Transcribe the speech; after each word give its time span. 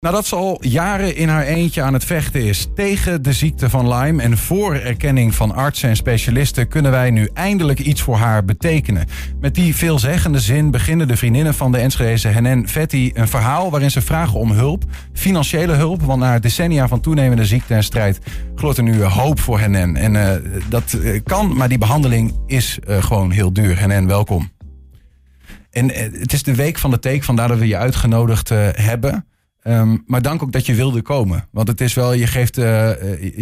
Nadat 0.00 0.26
ze 0.26 0.36
al 0.36 0.58
jaren 0.60 1.16
in 1.16 1.28
haar 1.28 1.44
eentje 1.44 1.82
aan 1.82 1.92
het 1.92 2.04
vechten 2.04 2.44
is 2.44 2.68
tegen 2.74 3.22
de 3.22 3.32
ziekte 3.32 3.70
van 3.70 3.94
Lyme 3.94 4.22
en 4.22 4.38
voor 4.38 4.74
erkenning 4.74 5.34
van 5.34 5.54
artsen 5.54 5.88
en 5.88 5.96
specialisten 5.96 6.68
kunnen 6.68 6.90
wij 6.90 7.10
nu 7.10 7.30
eindelijk 7.34 7.78
iets 7.78 8.02
voor 8.02 8.16
haar 8.16 8.44
betekenen. 8.44 9.06
Met 9.40 9.54
die 9.54 9.76
veelzeggende 9.76 10.40
zin 10.40 10.70
beginnen 10.70 11.08
de 11.08 11.16
vriendinnen 11.16 11.54
van 11.54 11.72
de 11.72 11.78
Enschedeze 11.78 12.28
Henen 12.28 12.68
Vetti 12.68 13.10
een 13.14 13.28
verhaal 13.28 13.70
waarin 13.70 13.90
ze 13.90 14.00
vragen 14.00 14.38
om 14.38 14.50
hulp, 14.50 14.84
financiële 15.12 15.72
hulp, 15.72 16.02
want 16.02 16.20
na 16.20 16.38
decennia 16.38 16.88
van 16.88 17.00
toenemende 17.00 17.44
ziekte 17.44 17.74
en 17.74 17.84
strijd 17.84 18.18
gloort 18.54 18.76
er 18.76 18.82
nu 18.82 19.02
hoop 19.02 19.40
voor 19.40 19.58
Henen. 19.58 19.96
En 19.96 20.14
uh, 20.14 20.32
dat 20.68 20.92
uh, 20.92 21.20
kan, 21.24 21.56
maar 21.56 21.68
die 21.68 21.78
behandeling 21.78 22.34
is 22.46 22.78
uh, 22.88 23.02
gewoon 23.02 23.30
heel 23.30 23.52
duur. 23.52 23.78
Henen, 23.78 24.06
welkom. 24.06 24.50
En 25.70 25.90
het 25.94 26.32
is 26.32 26.42
de 26.42 26.54
week 26.54 26.78
van 26.78 26.90
de 26.90 26.98
take, 26.98 27.22
vandaar 27.22 27.48
dat 27.48 27.58
we 27.58 27.66
je 27.66 27.76
uitgenodigd 27.76 28.48
hebben. 28.72 29.24
Um, 29.68 30.02
maar 30.06 30.22
dank 30.22 30.42
ook 30.42 30.52
dat 30.52 30.66
je 30.66 30.74
wilde 30.74 31.02
komen. 31.02 31.48
Want 31.50 31.68
het 31.68 31.80
is 31.80 31.94
wel, 31.94 32.12
je 32.12 32.26
geeft, 32.26 32.58
uh, 32.58 32.90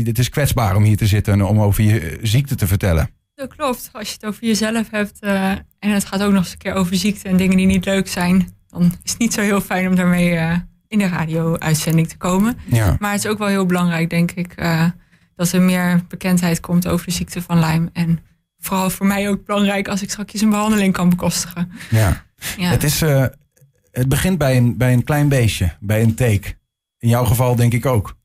het 0.04 0.18
is 0.18 0.28
kwetsbaar 0.28 0.76
om 0.76 0.82
hier 0.82 0.96
te 0.96 1.06
zitten 1.06 1.32
en 1.32 1.42
om 1.42 1.60
over 1.60 1.84
je 1.84 2.18
ziekte 2.22 2.54
te 2.54 2.66
vertellen. 2.66 3.10
Dat 3.34 3.54
klopt. 3.56 3.88
Als 3.92 4.08
je 4.08 4.14
het 4.14 4.24
over 4.26 4.44
jezelf 4.44 4.90
hebt 4.90 5.18
uh, 5.20 5.50
en 5.50 5.90
het 5.90 6.04
gaat 6.04 6.22
ook 6.22 6.32
nog 6.32 6.42
eens 6.42 6.52
een 6.52 6.58
keer 6.58 6.74
over 6.74 6.96
ziekte 6.96 7.28
en 7.28 7.36
dingen 7.36 7.56
die 7.56 7.66
niet 7.66 7.84
leuk 7.84 8.08
zijn, 8.08 8.48
dan 8.68 8.82
is 9.02 9.10
het 9.10 9.18
niet 9.18 9.32
zo 9.32 9.40
heel 9.40 9.60
fijn 9.60 9.88
om 9.88 9.94
daarmee 9.94 10.32
uh, 10.32 10.56
in 10.88 10.98
de 10.98 11.08
radio-uitzending 11.08 12.08
te 12.08 12.16
komen. 12.16 12.58
Ja. 12.64 12.96
Maar 12.98 13.12
het 13.12 13.24
is 13.24 13.30
ook 13.30 13.38
wel 13.38 13.48
heel 13.48 13.66
belangrijk, 13.66 14.10
denk 14.10 14.30
ik, 14.30 14.54
dat 15.36 15.52
er 15.52 15.62
meer 15.62 16.00
bekendheid 16.08 16.60
komt 16.60 16.88
over 16.88 17.06
de 17.06 17.12
ziekte 17.12 17.42
van 17.42 17.58
Lyme. 17.58 17.90
En 17.92 18.18
vooral 18.58 18.90
voor 18.90 19.06
mij 19.06 19.28
ook 19.28 19.44
belangrijk 19.44 19.88
als 19.88 20.02
ik 20.02 20.10
straks 20.10 20.40
een 20.40 20.50
behandeling 20.50 20.92
kan 20.92 21.08
bekostigen. 21.08 21.72
Ja, 21.90 22.24
ja. 22.56 22.68
het 22.68 22.82
is 22.82 23.02
het 23.98 24.08
begint 24.08 24.38
bij 24.38 24.56
een, 24.56 24.76
bij 24.76 24.92
een 24.92 25.04
klein 25.04 25.28
beestje, 25.28 25.76
bij 25.80 26.02
een 26.02 26.14
teek. 26.14 26.58
In 26.98 27.08
jouw 27.08 27.24
geval 27.24 27.56
denk 27.56 27.72
ik 27.72 27.86
ook. 27.86 28.16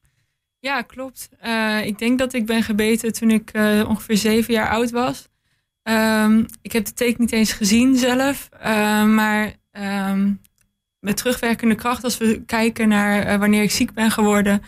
Ja, 0.59 0.81
klopt. 0.81 1.29
Uh, 1.45 1.85
ik 1.85 1.99
denk 1.99 2.19
dat 2.19 2.33
ik 2.33 2.45
ben 2.45 2.63
gebeten 2.63 3.13
toen 3.13 3.31
ik 3.31 3.49
uh, 3.53 3.89
ongeveer 3.89 4.17
zeven 4.17 4.53
jaar 4.53 4.69
oud 4.69 4.91
was. 4.91 5.29
Um, 5.83 6.45
ik 6.61 6.71
heb 6.71 6.85
de 6.85 6.93
teek 6.93 7.17
niet 7.17 7.31
eens 7.31 7.51
gezien 7.51 7.95
zelf. 7.95 8.49
Uh, 8.53 9.05
maar 9.05 9.53
um, 9.71 10.41
met 10.99 11.17
terugwerkende 11.17 11.75
kracht, 11.75 12.03
als 12.03 12.17
we 12.17 12.43
kijken 12.45 12.87
naar 12.87 13.39
wanneer 13.39 13.63
ik 13.63 13.71
ziek 13.71 13.93
ben 13.93 14.11
geworden, 14.11 14.61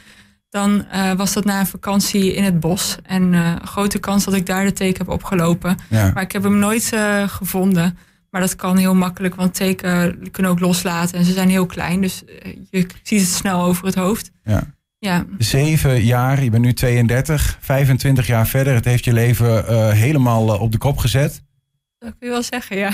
dan 0.49 0.85
was 1.17 1.33
dat 1.33 1.45
na 1.45 1.59
een 1.59 1.65
vakantie 1.65 2.33
in 2.33 2.43
het 2.43 2.59
bos. 2.59 2.97
En 3.03 3.57
grote 3.63 3.99
kans 3.99 4.23
dat 4.23 4.33
ik 4.33 4.45
daar 4.45 4.65
de 4.65 4.73
teek 4.73 4.97
heb 4.97 5.09
opgelopen. 5.09 5.77
Ja. 5.89 6.11
Maar 6.13 6.23
ik 6.23 6.31
heb 6.31 6.43
hem 6.43 6.59
nooit 6.59 6.91
gevonden. 7.27 7.97
Maar 8.33 8.41
dat 8.41 8.55
kan 8.55 8.77
heel 8.77 8.95
makkelijk, 8.95 9.35
want 9.35 9.53
teken 9.53 10.31
kunnen 10.31 10.51
ook 10.51 10.59
loslaten 10.59 11.17
en 11.17 11.25
ze 11.25 11.33
zijn 11.33 11.49
heel 11.49 11.65
klein. 11.65 12.01
Dus 12.01 12.23
je 12.69 12.87
ziet 13.03 13.19
het 13.19 13.29
snel 13.29 13.63
over 13.63 13.85
het 13.85 13.95
hoofd. 13.95 14.31
Ja. 14.43 14.73
Ja. 14.99 15.25
Zeven 15.37 16.03
jaar, 16.03 16.43
je 16.43 16.49
bent 16.49 16.63
nu 16.63 16.73
32, 16.73 17.57
25 17.61 18.27
jaar 18.27 18.47
verder. 18.47 18.73
Het 18.73 18.85
heeft 18.85 19.05
je 19.05 19.13
leven 19.13 19.65
uh, 19.69 19.89
helemaal 19.89 20.53
uh, 20.53 20.61
op 20.61 20.71
de 20.71 20.77
kop 20.77 20.97
gezet. 20.97 21.43
Dat 21.97 22.15
kun 22.19 22.27
je 22.27 22.33
wel 22.33 22.43
zeggen, 22.43 22.77
ja. 22.77 22.91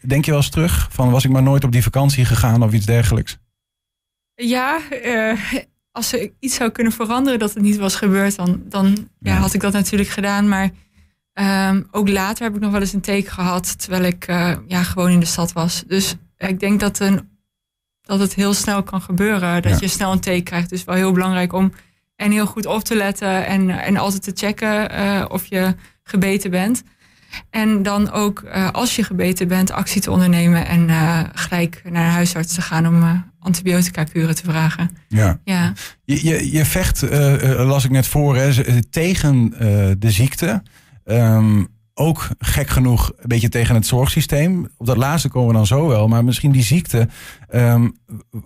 Denk 0.00 0.24
je 0.24 0.30
wel 0.30 0.40
eens 0.40 0.50
terug 0.50 0.88
van 0.90 1.10
was 1.10 1.24
ik 1.24 1.30
maar 1.30 1.42
nooit 1.42 1.64
op 1.64 1.72
die 1.72 1.82
vakantie 1.82 2.24
gegaan 2.24 2.62
of 2.62 2.72
iets 2.72 2.86
dergelijks? 2.86 3.38
Ja, 4.34 4.80
uh, 5.04 5.42
als 5.90 6.12
er 6.12 6.30
iets 6.38 6.54
zou 6.54 6.70
kunnen 6.70 6.92
veranderen 6.92 7.38
dat 7.38 7.54
het 7.54 7.62
niet 7.62 7.76
was 7.76 7.94
gebeurd, 7.94 8.36
dan, 8.36 8.62
dan 8.64 9.08
ja. 9.18 9.32
Ja, 9.32 9.38
had 9.38 9.54
ik 9.54 9.60
dat 9.60 9.72
natuurlijk 9.72 10.10
gedaan. 10.10 10.48
Maar 10.48 10.70
Um, 11.40 11.86
ook 11.90 12.08
later 12.08 12.44
heb 12.44 12.54
ik 12.54 12.60
nog 12.60 12.72
wel 12.72 12.80
eens 12.80 12.92
een 12.92 13.00
teken 13.00 13.32
gehad 13.32 13.78
terwijl 13.78 14.02
ik 14.04 14.28
uh, 14.28 14.54
ja, 14.66 14.82
gewoon 14.82 15.10
in 15.10 15.20
de 15.20 15.26
stad 15.26 15.52
was. 15.52 15.84
Dus 15.86 16.14
ik 16.36 16.60
denk 16.60 16.80
dat, 16.80 16.98
een, 16.98 17.28
dat 18.02 18.20
het 18.20 18.34
heel 18.34 18.54
snel 18.54 18.82
kan 18.82 19.00
gebeuren. 19.00 19.62
Dat 19.62 19.72
Ja. 19.72 19.78
je 19.80 19.88
snel 19.88 20.12
een 20.12 20.20
teken 20.20 20.44
krijgt. 20.44 20.70
Dus 20.70 20.84
wel 20.84 20.94
heel 20.94 21.12
belangrijk 21.12 21.52
om 21.52 21.72
en 22.16 22.30
heel 22.30 22.46
goed 22.46 22.66
op 22.66 22.84
te 22.84 22.96
letten. 22.96 23.46
En, 23.46 23.70
en 23.70 23.96
altijd 23.96 24.22
te 24.22 24.32
checken 24.34 25.00
uh, 25.00 25.24
of 25.28 25.46
je 25.46 25.74
gebeten 26.02 26.50
bent. 26.50 26.82
En 27.50 27.82
dan 27.82 28.10
ook 28.10 28.42
uh, 28.44 28.70
als 28.70 28.96
je 28.96 29.02
gebeten 29.02 29.48
bent 29.48 29.70
actie 29.70 30.00
te 30.00 30.10
ondernemen. 30.10 30.66
En 30.66 30.88
uh, 30.88 31.20
gelijk 31.32 31.82
naar 31.84 32.04
de 32.04 32.12
huisarts 32.12 32.54
te 32.54 32.62
gaan 32.62 32.86
om 32.86 33.02
uh, 33.02 33.10
antibiotica 33.40 34.04
kuren 34.04 34.34
te 34.34 34.44
vragen. 34.44 34.90
Ja. 35.08 35.38
Ja, 35.44 35.72
Je, 36.04 36.24
je, 36.24 36.52
je 36.52 36.64
vecht, 36.64 37.02
eh, 37.02 37.50
eh, 37.60 37.66
las 37.66 37.84
ik 37.84 37.90
net 37.90 38.06
voor, 38.06 38.36
hè, 38.36 38.82
tegen 38.84 39.52
eh, 39.58 39.90
de 39.98 40.10
ziekte. 40.10 40.62
Ehm, 41.08 41.64
ook 41.94 42.28
gek 42.38 42.68
genoeg 42.68 43.12
een 43.16 43.28
beetje 43.28 43.48
tegen 43.48 43.74
het 43.74 43.86
zorgsysteem. 43.86 44.68
Op 44.76 44.86
dat 44.86 44.96
laatste 44.96 45.28
komen 45.28 45.48
we 45.48 45.54
dan 45.54 45.66
zo 45.66 45.86
wel. 45.86 46.08
Maar 46.08 46.24
misschien 46.24 46.52
die 46.52 46.62
ziekte. 46.62 47.08
ehm, 47.48 47.88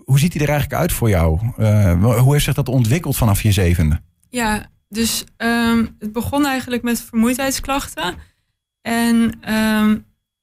hoe 0.05 0.19
ziet 0.19 0.33
die 0.33 0.41
er 0.41 0.49
eigenlijk 0.49 0.81
uit 0.81 0.93
voor 0.93 1.09
jou? 1.09 1.41
Eh, 1.57 2.19
hoe 2.19 2.33
heeft 2.33 2.45
zich 2.45 2.55
dat 2.55 2.69
ontwikkeld 2.69 3.17
vanaf 3.17 3.43
je 3.43 3.53
zevende? 3.53 4.01
Ja, 4.29 4.67
dus 4.89 5.25
ehm, 5.37 5.87
het 5.99 6.13
begon 6.13 6.47
eigenlijk 6.47 6.83
met 6.83 7.01
vermoeidheidsklachten. 7.01 8.15
En 8.83 9.41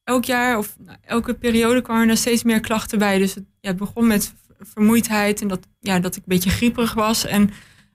elk 0.04 0.24
jaar 0.24 0.58
of 0.58 0.76
nou, 0.78 0.98
elke 1.04 1.34
periode 1.34 1.82
kwamen 1.82 2.08
er 2.08 2.16
steeds 2.16 2.42
meer 2.42 2.60
klachten 2.60 2.98
bij. 2.98 3.18
Dus 3.18 3.34
het, 3.34 3.44
ja, 3.60 3.68
het 3.68 3.78
begon 3.78 4.06
met 4.06 4.34
vermoeidheid 4.60 5.40
en 5.40 5.48
dat, 5.48 5.60
ja, 5.80 6.00
dat 6.00 6.16
ik 6.16 6.22
een 6.22 6.34
beetje 6.36 6.50
grieperig 6.50 6.94
was. 6.94 7.26
En, 7.26 7.50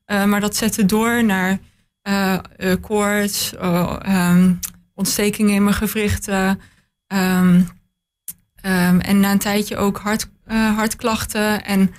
eh, 0.05 0.25
maar 0.25 0.41
dat 0.41 0.55
zette 0.55 0.85
door 0.85 1.25
naar 1.25 1.59
eh, 2.05 2.33
eh, 2.57 2.81
koorts, 2.81 3.53
oh, 3.59 3.95
ehm, 4.01 4.53
ontstekingen 4.93 5.55
in 5.55 5.63
mijn 5.63 5.75
gewrichten. 5.75 6.59
ehm, 7.07 7.61
ehm, 8.55 8.99
en 8.99 9.19
na 9.19 9.31
een 9.31 9.37
tijdje 9.37 9.77
ook 9.77 9.97
hart, 9.97 10.27
eh, 10.45 10.75
hartklachten. 10.75 11.65
En 11.65 11.93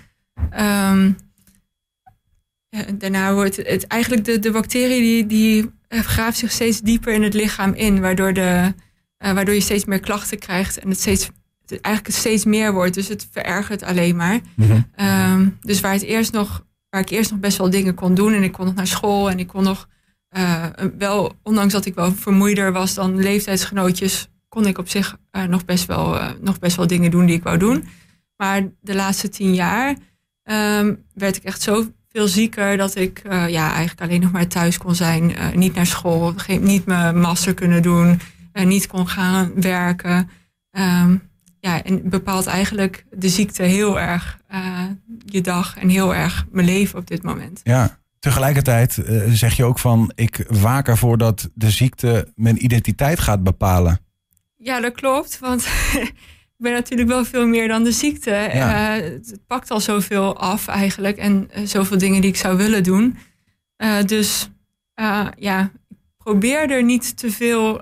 daarna 2.94 3.34
wordt 3.34 3.56
het, 3.56 3.86
eigenlijk 3.86 4.24
de, 4.24 4.38
de 4.38 4.50
bacterie 4.50 5.00
die, 5.00 5.26
die 5.26 5.70
graaft 5.88 6.38
zich 6.38 6.52
steeds 6.52 6.80
dieper 6.80 7.12
in 7.12 7.22
het 7.22 7.34
lichaam 7.34 7.72
in, 7.72 8.00
waardoor, 8.00 8.32
de, 8.32 8.74
waardoor 9.18 9.54
je 9.54 9.60
steeds 9.60 9.84
meer 9.84 10.00
klachten 10.00 10.38
krijgt 10.38 10.78
en 10.78 10.88
het 10.88 11.00
steeds 11.00 11.30
het 11.66 11.80
eigenlijk 11.80 12.16
steeds 12.16 12.44
meer 12.44 12.72
wordt. 12.72 12.94
Dus 12.94 13.08
het 13.08 13.28
verergert 13.30 13.82
alleen 13.82 14.16
maar. 14.16 14.40
Ehm, 14.94 15.48
dus 15.60 15.80
waar, 15.80 15.92
het 15.92 16.02
eerst 16.02 16.32
nog, 16.32 16.64
waar 16.90 17.00
ik 17.00 17.10
eerst 17.10 17.30
nog 17.30 17.40
best 17.40 17.58
wel 17.58 17.70
dingen 17.70 17.94
kon 17.94 18.14
doen 18.14 18.32
en 18.32 18.42
ik 18.42 18.52
kon 18.52 18.64
nog 18.64 18.74
naar 18.74 18.86
school 18.86 19.30
en 19.30 19.38
ik 19.38 19.46
kon 19.46 19.62
nog 19.62 19.88
eh, 20.28 20.64
wel, 20.98 21.32
ondanks 21.42 21.72
dat 21.72 21.86
ik 21.86 21.94
wel 21.94 22.12
vermoeider 22.12 22.72
was 22.72 22.94
dan 22.94 23.22
leeftijdsgenootjes, 23.22 24.28
kon 24.48 24.66
ik 24.66 24.78
op 24.78 24.88
zich 24.88 25.16
eh, 25.30 25.44
nog, 25.44 25.64
best 25.64 25.86
wel, 25.86 26.18
eh, 26.18 26.30
nog 26.40 26.58
best 26.58 26.76
wel 26.76 26.86
dingen 26.86 27.10
doen 27.10 27.26
die 27.26 27.36
ik 27.36 27.42
wou 27.42 27.58
doen. 27.58 27.88
Maar 28.36 28.68
de 28.80 28.94
laatste 28.94 29.28
tien 29.28 29.54
jaar 29.54 29.96
ehm, 30.42 30.94
werd 31.14 31.36
ik 31.36 31.44
echt 31.44 31.62
zo 31.62 31.86
veel 32.08 32.28
zieker 32.28 32.76
dat 32.76 32.94
ik 32.94 33.22
ja, 33.28 33.72
eigenlijk 33.72 34.00
alleen 34.00 34.20
nog 34.20 34.32
maar 34.32 34.46
thuis 34.46 34.78
kon 34.78 34.94
zijn. 34.94 35.34
niet 35.54 35.74
naar 35.74 35.86
school, 35.86 36.32
geen, 36.36 36.62
niet 36.62 36.86
mijn 36.86 37.20
master 37.20 37.54
kunnen 37.54 37.82
doen, 37.82 38.20
niet 38.52 38.86
kon 38.86 39.08
gaan 39.08 39.52
werken. 39.54 40.30
Ehm, 40.70 41.16
ja, 41.60 41.82
en 41.82 42.08
bepaalt 42.08 42.46
eigenlijk 42.46 43.04
de 43.10 43.28
ziekte 43.28 43.62
heel 43.62 44.00
erg 44.00 44.40
je 45.24 45.40
dag 45.40 45.76
en 45.76 45.88
heel 45.88 46.14
erg 46.14 46.46
mijn 46.50 46.66
leven 46.66 46.98
op 46.98 47.06
dit 47.06 47.22
moment. 47.22 47.60
Ja. 47.64 47.98
Tegelijkertijd 48.18 48.98
eh, 48.98 49.22
zeg 49.28 49.56
je 49.56 49.64
ook 49.64 49.78
van 49.78 50.12
ik 50.14 50.44
waak 50.48 50.88
ervoor 50.88 51.18
dat 51.18 51.50
de 51.54 51.70
ziekte 51.70 52.28
mijn 52.34 52.64
identiteit 52.64 53.20
gaat 53.20 53.42
bepalen. 53.42 53.98
Ja, 54.56 54.80
dat 54.80 54.92
klopt. 54.92 55.38
Want 55.38 55.62
ik 56.02 56.54
ben 56.56 56.72
natuurlijk 56.72 57.08
wel 57.08 57.24
veel 57.24 57.46
meer 57.46 57.68
dan 57.68 57.84
de 57.84 57.92
ziekte. 57.92 58.30
Ja. 58.30 58.96
Eh, 58.96 59.02
het 59.02 59.38
pakt 59.46 59.70
al 59.70 59.80
zoveel 59.80 60.38
af 60.38 60.68
eigenlijk. 60.68 61.16
En 61.16 61.48
eh, 61.50 61.64
zoveel 61.64 61.98
dingen 61.98 62.20
die 62.20 62.30
ik 62.30 62.36
zou 62.36 62.56
willen 62.56 62.82
doen. 62.82 63.16
Dus 64.06 64.50
ja, 65.38 65.62
ik 65.88 65.96
probeer 66.16 66.70
er 66.70 66.82
niet 66.82 67.16
te, 67.16 67.30
veel, 67.30 67.80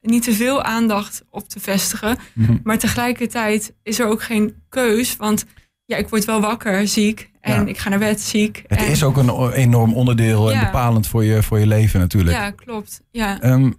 niet 0.00 0.22
te 0.22 0.32
veel 0.32 0.62
aandacht 0.62 1.24
op 1.30 1.48
te 1.48 1.60
vestigen. 1.60 2.16
Mhm. 2.32 2.56
Maar 2.62 2.78
tegelijkertijd 2.78 3.74
is 3.82 3.98
er 3.98 4.06
ook 4.06 4.22
geen 4.22 4.54
keus. 4.68 5.16
Want 5.16 5.44
ja, 5.92 5.98
ik 5.98 6.08
word 6.08 6.24
wel 6.24 6.40
wakker 6.40 6.88
ziek. 6.88 7.30
En 7.40 7.60
Ja. 7.60 7.66
ik 7.66 7.78
ga 7.78 7.88
naar 7.88 7.98
bed 7.98 8.20
ziek. 8.20 8.62
Het 8.66 8.78
en, 8.78 8.86
is 8.86 9.02
ook 9.04 9.16
een 9.16 9.50
enorm 9.52 9.94
onderdeel 9.94 10.52
en 10.52 10.60
bepalend 10.60 11.06
voor 11.06 11.24
je, 11.24 11.42
voor 11.42 11.58
je 11.58 11.66
leven 11.66 12.00
natuurlijk. 12.00 12.36
Ja, 12.36 12.50
klopt. 12.50 13.00
Ja. 13.10 13.40
Ehm, 13.40 13.70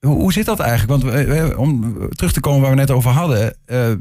hoe, 0.00 0.32
zit 0.32 0.46
dat 0.46 0.60
eigenlijk? 0.60 1.02
Want 1.02 1.14
eh, 1.14 1.40
eh, 1.40 1.58
om 1.58 1.94
terug 2.08 2.32
te 2.32 2.40
komen 2.40 2.60
waar 2.60 2.70
we 2.70 2.76
net 2.76 2.90
over 2.90 3.10
hadden. 3.10 3.56
eh, 3.66 3.92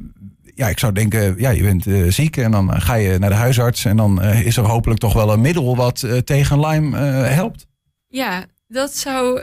ja, 0.55 0.67
ik 0.67 0.79
zou 0.79 0.93
denken, 0.93 1.35
ja, 1.37 1.49
je 1.49 1.61
bent 1.63 1.87
eh, 1.87 2.03
ziek 2.07 2.37
en 2.37 2.51
dan 2.51 2.81
ga 2.81 2.93
je 2.93 3.19
naar 3.19 3.29
de 3.29 3.35
huisarts. 3.35 3.85
En 3.85 3.97
dan 3.97 4.21
is 4.23 4.57
er 4.57 4.63
hopelijk 4.63 4.99
toch 4.99 5.13
wel 5.13 5.33
een 5.33 5.41
middel 5.41 5.75
wat 5.75 6.07
tegen 6.25 6.59
Lyme 6.59 6.97
helpt. 6.97 7.67
Ja, 8.07 8.45
dat 8.67 8.95
zou 8.95 9.41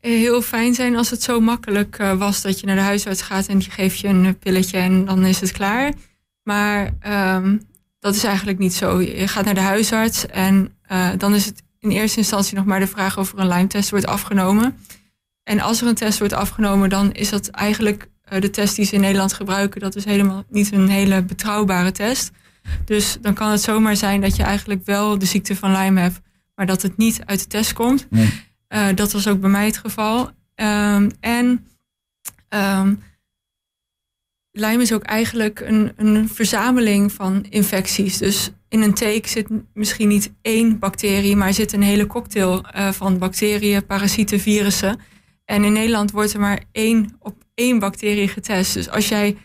heel 0.00 0.42
fijn 0.42 0.74
zijn 0.74 0.96
als 0.96 1.10
het 1.10 1.22
zo 1.22 1.40
makkelijk 1.40 1.96
was 2.18 2.42
dat 2.42 2.60
je 2.60 2.66
naar 2.66 2.76
de 2.76 2.82
huisarts 2.82 3.22
gaat 3.22 3.46
en 3.46 3.58
die 3.58 3.70
geeft 3.70 3.98
je 3.98 4.08
een 4.08 4.38
pilletje 4.38 4.78
en 4.78 5.04
dan 5.04 5.24
is 5.26 5.40
het 5.40 5.52
klaar. 5.52 5.92
Maar 6.48 6.90
ehm, 7.00 7.58
dat 7.98 8.14
is 8.14 8.24
eigenlijk 8.24 8.58
niet 8.58 8.74
zo. 8.74 9.00
Je 9.00 9.28
gaat 9.28 9.44
naar 9.44 9.54
de 9.54 9.60
huisarts 9.60 10.26
en 10.26 10.72
eh, 10.82 11.08
dan 11.16 11.34
is 11.34 11.44
het 11.44 11.62
in 11.78 11.90
eerste 11.90 12.18
instantie 12.18 12.56
nog 12.56 12.64
maar 12.64 12.80
de 12.80 12.86
vraag 12.86 13.18
of 13.18 13.32
er 13.32 13.38
een 13.38 13.48
Lyme-test 13.48 13.90
wordt 13.90 14.06
afgenomen. 14.06 14.76
En 15.42 15.60
als 15.60 15.80
er 15.80 15.86
een 15.86 15.94
test 15.94 16.18
wordt 16.18 16.34
afgenomen, 16.34 16.88
dan 16.88 17.12
is 17.12 17.30
dat 17.30 17.48
eigenlijk 17.48 18.08
eh, 18.22 18.40
de 18.40 18.50
test 18.50 18.76
die 18.76 18.84
ze 18.84 18.94
in 18.94 19.00
Nederland 19.00 19.32
gebruiken. 19.32 19.80
Dat 19.80 19.96
is 19.96 20.04
helemaal 20.04 20.44
niet 20.48 20.72
een 20.72 20.88
hele 20.88 21.22
betrouwbare 21.22 21.92
test. 21.92 22.30
Dus 22.84 23.18
dan 23.20 23.34
kan 23.34 23.50
het 23.50 23.62
zomaar 23.62 23.96
zijn 23.96 24.20
dat 24.20 24.36
je 24.36 24.42
eigenlijk 24.42 24.84
wel 24.84 25.18
de 25.18 25.26
ziekte 25.26 25.56
van 25.56 25.72
Lyme 25.72 26.00
hebt, 26.00 26.20
maar 26.54 26.66
dat 26.66 26.82
het 26.82 26.96
niet 26.96 27.20
uit 27.24 27.40
de 27.40 27.46
test 27.46 27.72
komt. 27.72 28.06
Nee. 28.10 28.46
Uh, 28.68 28.86
dat 28.94 29.12
was 29.12 29.28
ook 29.28 29.40
bij 29.40 29.50
mij 29.50 29.66
het 29.66 29.78
geval. 29.78 30.30
Um, 30.54 31.10
en 31.20 31.66
um, 32.48 33.02
Lyme 34.58 34.82
is 34.82 34.92
ook 34.92 35.02
eigenlijk 35.02 35.60
een, 35.60 35.92
een 35.96 36.28
verzameling 36.28 37.12
van 37.12 37.44
infecties. 37.50 38.18
Dus 38.18 38.50
in 38.68 38.82
een 38.82 38.94
teek 38.94 39.26
zit 39.26 39.48
misschien 39.74 40.08
niet 40.08 40.32
één 40.42 40.78
bacterie, 40.78 41.36
maar 41.36 41.54
zit 41.54 41.72
een 41.72 41.82
hele 41.82 42.06
cocktail 42.06 42.64
uh, 42.76 42.92
van 42.92 43.18
bacteriën, 43.18 43.86
parasieten, 43.86 44.40
virussen. 44.40 45.00
En 45.44 45.64
in 45.64 45.72
Nederland 45.72 46.10
wordt 46.10 46.32
er 46.32 46.40
maar 46.40 46.62
één 46.72 47.16
op 47.18 47.34
één 47.54 47.78
bacterie 47.78 48.28
getest. 48.28 48.74
Dus 48.74 48.88
als 48.88 49.08
jij, 49.08 49.36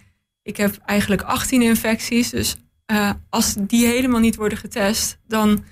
ik 0.42 0.58
heb 0.58 0.78
eigenlijk 0.86 1.22
18 1.22 1.62
infecties, 1.62 2.30
dus 2.30 2.56
uh, 2.92 3.12
als 3.30 3.56
die 3.60 3.86
helemaal 3.86 4.20
niet 4.20 4.36
worden 4.36 4.58
getest, 4.58 5.20
dan 5.28 5.64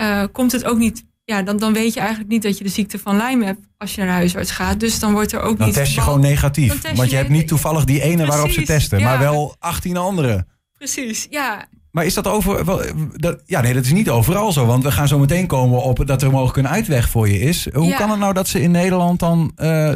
uh, 0.00 0.24
komt 0.32 0.52
het 0.52 0.64
ook 0.64 0.78
niet 0.78 1.04
ja, 1.30 1.42
dan, 1.42 1.56
dan 1.56 1.72
weet 1.72 1.94
je 1.94 2.00
eigenlijk 2.00 2.30
niet 2.30 2.42
dat 2.42 2.58
je 2.58 2.64
de 2.64 2.70
ziekte 2.70 2.98
van 2.98 3.16
Lyme 3.16 3.44
hebt 3.44 3.60
als 3.78 3.94
je 3.94 3.98
naar 4.00 4.06
de 4.06 4.12
huisarts 4.12 4.50
gaat. 4.50 4.80
Dus 4.80 4.98
dan 4.98 5.12
wordt 5.12 5.32
er 5.32 5.40
ook 5.40 5.58
dan 5.58 5.66
niet... 5.66 5.74
Dan 5.74 5.84
test 5.84 5.94
je 5.94 6.00
gewoon 6.00 6.20
negatief. 6.20 6.94
Want 6.94 7.10
je, 7.10 7.16
hebt 7.16 7.28
niet 7.28 7.48
toevallig 7.48 7.84
die 7.84 8.02
ene 8.02 8.14
Precies, 8.14 8.28
waarop 8.34 8.50
ze 8.50 8.62
testen, 8.62 8.98
ja. 8.98 9.04
maar 9.04 9.18
wel 9.18 9.56
18 9.58 9.96
andere. 9.96 10.46
Precies, 10.74 11.26
ja. 11.30 11.68
Maar 11.90 12.04
is 12.04 12.14
dat 12.14 12.26
over. 12.26 12.64
Wel, 12.64 12.82
dat, 13.16 13.42
ja, 13.46 13.60
nee, 13.60 13.74
dat 13.74 13.84
is 13.84 13.92
niet 13.92 14.10
overal 14.10 14.52
zo. 14.52 14.66
Want 14.66 14.82
we 14.82 14.90
gaan 14.90 15.08
zo 15.08 15.18
meteen 15.18 15.46
komen 15.46 15.82
op 15.82 16.06
dat 16.06 16.22
er 16.22 16.30
mogelijk 16.30 16.56
een 16.56 16.68
uitweg 16.68 17.08
voor 17.08 17.28
je 17.28 17.38
is. 17.38 17.68
Hoe 17.72 17.86
Ja. 17.86 17.96
kan 17.96 18.10
het 18.10 18.18
nou 18.18 18.32
dat 18.32 18.48
ze 18.48 18.60
in 18.60 18.70
Nederland 18.70 19.18
dan. 19.18 19.52
eh, 19.56 19.92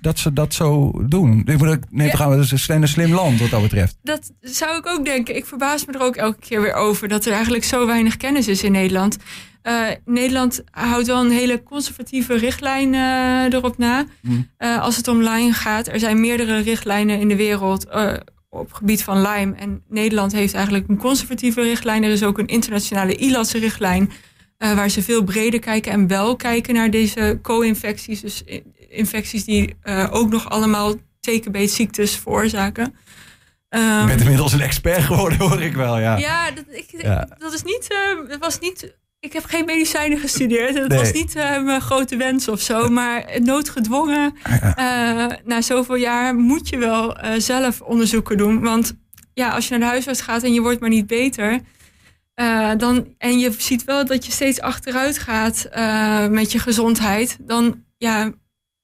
dat 0.00 0.18
ze 0.18 0.32
dat 0.32 0.54
zo 0.54 0.92
doen? 1.06 1.38
Ik 1.38 1.58
bedoel, 1.58 1.76
nee, 1.90 2.16
gaan 2.16 2.30
we 2.30 2.36
dus 2.36 2.68
een 2.68 2.88
slim 2.88 3.12
land 3.14 3.40
wat 3.40 3.50
dat 3.50 3.62
betreft. 3.62 3.96
Dat 4.02 4.30
zou 4.40 4.78
ik 4.78 4.86
ook 4.86 5.04
denken. 5.04 5.36
Ik 5.36 5.46
verbaas 5.46 5.84
me 5.86 5.92
er 5.92 6.02
ook 6.02 6.16
elke 6.16 6.38
keer 6.40 6.60
weer 6.62 6.74
over 6.74 7.08
dat 7.08 7.26
er 7.26 7.32
eigenlijk 7.32 7.64
zo 7.64 7.86
weinig 7.86 8.16
kennis 8.16 8.48
is 8.48 8.62
in 8.62 8.72
Nederland. 8.72 9.16
Eh, 9.62 9.86
Nederland 10.04 10.62
houdt 10.70 11.06
wel 11.06 11.20
een 11.24 11.30
hele 11.30 11.62
conservatieve 11.62 12.34
richtlijn 12.36 12.94
eh, 12.94 13.52
erop 13.58 13.78
na. 13.78 14.04
Hmm. 14.20 14.50
Eh, 14.56 14.80
als 14.82 14.96
het 14.96 15.08
om 15.08 15.22
Lyme 15.22 15.52
gaat. 15.52 15.86
Er 15.88 15.98
zijn 15.98 16.20
meerdere 16.20 16.58
richtlijnen 16.58 17.20
in 17.20 17.28
de 17.28 17.36
wereld 17.36 17.86
op 18.50 18.72
gebied 18.72 19.02
van 19.02 19.20
Lyme. 19.22 19.54
En 19.56 19.82
Nederland 19.88 20.32
heeft 20.32 20.54
eigenlijk 20.54 20.88
een 20.88 20.96
conservatieve 20.98 21.62
richtlijn. 21.62 22.02
Er 22.02 22.10
is 22.10 22.22
ook 22.22 22.38
een 22.38 22.46
internationale 22.46 23.16
ILAS-richtlijn. 23.16 24.10
eh, 24.58 24.74
waar 24.74 24.88
ze 24.88 25.02
veel 25.02 25.22
breder 25.22 25.60
kijken 25.60 25.92
en 25.92 26.06
wel 26.06 26.36
kijken 26.36 26.74
naar 26.74 26.90
deze 26.90 27.38
co-infecties. 27.42 28.20
Dus 28.20 28.42
infecties 28.88 29.44
die 29.44 29.76
ook 30.10 30.30
nog 30.30 30.48
allemaal 30.50 30.94
tekenbeetziektes 31.20 32.16
veroorzaken. 32.16 32.94
Je 33.70 33.76
Ehm, 33.78 34.06
bent 34.06 34.20
inmiddels 34.20 34.52
een 34.52 34.60
expert 34.60 35.02
geworden, 35.02 35.38
hoor 35.38 35.62
ik 35.62 35.74
wel. 35.74 35.98
Ja. 35.98 36.16
ja, 36.16 36.50
dat, 36.50 36.64
ik, 36.70 37.02
Ja. 37.02 37.28
dat 37.38 37.52
is 37.52 37.62
niet. 37.62 37.88
het 38.28 38.40
was 38.40 38.58
niet. 38.58 38.96
Ik 39.20 39.32
heb 39.32 39.44
geen 39.44 39.64
medicijnen 39.64 40.18
gestudeerd. 40.18 40.78
Het 40.78 40.88
Nee. 40.88 40.98
was 40.98 41.12
niet 41.12 41.34
eh, 41.36 41.62
mijn 41.62 41.80
grote 41.80 42.16
wens 42.16 42.48
of 42.48 42.60
zo. 42.60 42.88
Maar 42.88 43.24
noodgedwongen, 43.42 44.34
eh, 44.42 45.26
na 45.44 45.60
zoveel 45.60 45.94
jaar, 45.94 46.34
moet 46.34 46.68
je 46.68 46.78
wel 46.78 47.16
eh, 47.16 47.40
zelf 47.40 47.80
onderzoeken 47.80 48.36
doen. 48.36 48.60
Want 48.60 48.94
ja, 49.34 49.48
als 49.50 49.64
je 49.64 49.70
naar 49.70 49.80
de 49.80 49.86
huisarts 49.86 50.20
gaat 50.20 50.42
en 50.42 50.52
je 50.52 50.60
wordt 50.60 50.80
maar 50.80 50.88
niet 50.88 51.06
beter. 51.06 51.60
dan, 52.76 53.14
en 53.18 53.38
je 53.38 53.54
ziet 53.58 53.84
wel 53.84 54.04
dat 54.06 54.26
je 54.26 54.32
steeds 54.32 54.60
achteruit 54.60 55.18
gaat 55.18 55.68
met 56.30 56.52
je 56.52 56.58
gezondheid. 56.58 57.36
Dan 57.40 57.84
ja, 57.96 58.32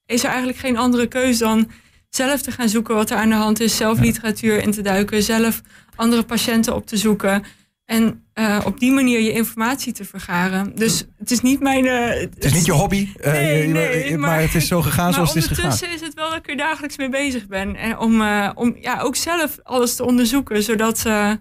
is 0.05 0.23
er 0.23 0.29
eigenlijk 0.29 0.57
geen 0.57 0.77
andere 0.77 1.07
keuze 1.07 1.39
dan 1.43 1.71
zelf 2.09 2.41
te 2.41 2.51
gaan 2.51 2.69
zoeken 2.69 2.95
wat 2.95 3.09
er 3.09 3.17
aan 3.17 3.29
de 3.29 3.35
hand 3.35 3.59
is. 3.59 3.75
Zelf 3.75 3.99
literatuur 3.99 4.61
in 4.61 4.71
te 4.71 4.81
duiken. 4.81 5.23
Zelf 5.23 5.61
andere 5.95 6.23
patiënten 6.23 6.75
op 6.75 6.85
te 6.87 6.97
zoeken. 6.97 7.43
En 7.85 8.23
eh, 8.33 8.59
op 8.65 8.79
die 8.79 8.91
manier 8.91 9.19
je 9.19 9.31
informatie 9.31 9.93
te 9.93 10.05
vergaren. 10.05 10.75
Dus 10.75 11.05
het 11.17 11.31
is 11.31 11.41
niet 11.41 11.59
mijn. 11.59 11.85
eh, 11.85 12.19
Het 12.19 12.43
is 12.45 12.53
niet 12.53 12.65
je 12.65 12.71
hobby, 12.71 13.07
eh, 13.19 13.31
Nee, 13.31 13.67
nee, 13.67 14.17
maar, 14.17 14.29
maar- 14.29 14.41
het 14.41 14.55
is 14.55 14.67
zo 14.67 14.81
gegaan 14.81 15.13
zoals 15.13 15.33
het 15.33 15.37
is 15.37 15.47
gegaan. 15.47 15.63
ondertussen 15.63 15.95
is 15.97 16.01
het 16.05 16.13
wel 16.13 16.29
dat 16.29 16.37
ik 16.37 16.49
er 16.49 16.57
dagelijks 16.57 16.97
mee 16.97 17.09
bezig 17.09 17.47
ben. 17.47 17.75
En 17.75 17.97
om, 17.97 18.21
om 18.55 18.75
ja, 18.81 18.99
ook 19.01 19.15
zelf 19.15 19.57
alles 19.63 19.95
te 19.95 20.05
onderzoeken. 20.05 20.63
Zodat, 20.63 20.99
ja, 21.01 21.39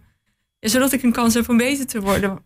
zodat 0.60 0.92
ik 0.92 1.02
een 1.02 1.12
kans 1.12 1.34
heb 1.34 1.48
om 1.48 1.56
beter 1.56 1.86
te 1.86 2.00
worden. 2.00 2.38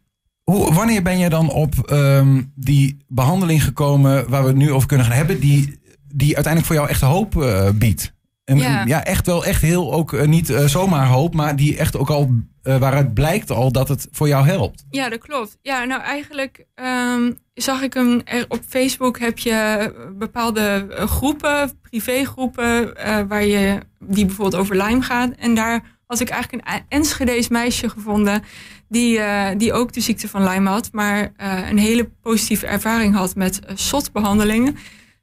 Hoe, 0.42 0.74
wanneer 0.74 1.02
ben 1.02 1.18
je 1.18 1.28
dan 1.28 1.50
op 1.50 1.74
ehm, 1.90 2.42
die 2.54 2.96
behandeling 3.08 3.62
gekomen 3.64 4.28
waar 4.28 4.42
we 4.42 4.48
het 4.48 4.56
nu 4.56 4.72
over 4.72 4.88
kunnen 4.88 5.06
gaan 5.06 5.16
hebben, 5.16 5.40
die, 5.40 5.80
die 6.14 6.34
uiteindelijk 6.34 6.66
voor 6.66 6.74
jou 6.76 6.88
echt 6.88 7.00
hoop 7.00 7.32
biedt? 7.74 8.16
En, 8.48 8.56
Ja. 8.56 8.84
ja, 8.86 9.04
echt 9.04 9.26
wel 9.26 9.44
echt 9.44 9.62
heel 9.62 9.92
ook 9.92 10.12
eh, 10.12 10.26
niet 10.26 10.50
eh, 10.50 10.64
zomaar 10.64 11.06
hoop, 11.06 11.34
maar 11.34 11.56
die 11.56 11.76
echt 11.76 11.96
ook 11.96 12.10
al 12.10 12.30
eh, 12.62 12.76
waaruit 12.76 13.14
blijkt 13.14 13.50
al 13.50 13.72
dat 13.72 13.88
het 13.88 14.08
voor 14.10 14.28
jou 14.28 14.46
helpt. 14.46 14.84
Ja, 14.90 15.08
dat 15.08 15.18
klopt. 15.18 15.58
Ja, 15.62 15.84
nou 15.84 16.02
eigenlijk 16.02 16.66
ehm, 16.74 17.32
zag 17.54 17.82
ik 17.82 17.94
hem 17.94 18.20
er 18.24 18.44
op 18.48 18.60
Facebook 18.68 19.18
heb 19.18 19.38
je 19.38 19.92
bepaalde 20.18 20.86
groepen, 20.90 21.80
privégroepen, 21.82 22.94
waar 23.28 23.44
je 23.44 23.78
die 23.98 24.26
bijvoorbeeld 24.26 24.62
over 24.62 24.76
Lyme 24.76 25.02
gaat. 25.02 25.30
En 25.38 25.54
daar 25.54 25.82
had 26.06 26.20
ik 26.20 26.28
eigenlijk 26.28 26.68
een 26.68 26.82
Enschede's 26.88 27.48
meisje 27.48 27.88
gevonden 27.88 28.42
die, 28.88 29.20
die 29.56 29.72
ook 29.72 29.92
de 29.92 30.00
ziekte 30.00 30.28
van 30.28 30.48
Lyme 30.48 30.70
had, 30.70 30.88
maar 30.92 31.32
een 31.68 31.78
hele 31.78 32.10
positieve 32.22 32.66
ervaring 32.66 33.14
had 33.14 33.34
met 33.34 33.60
eh, 33.64 33.76
SOT-behandelingen. 33.76 34.76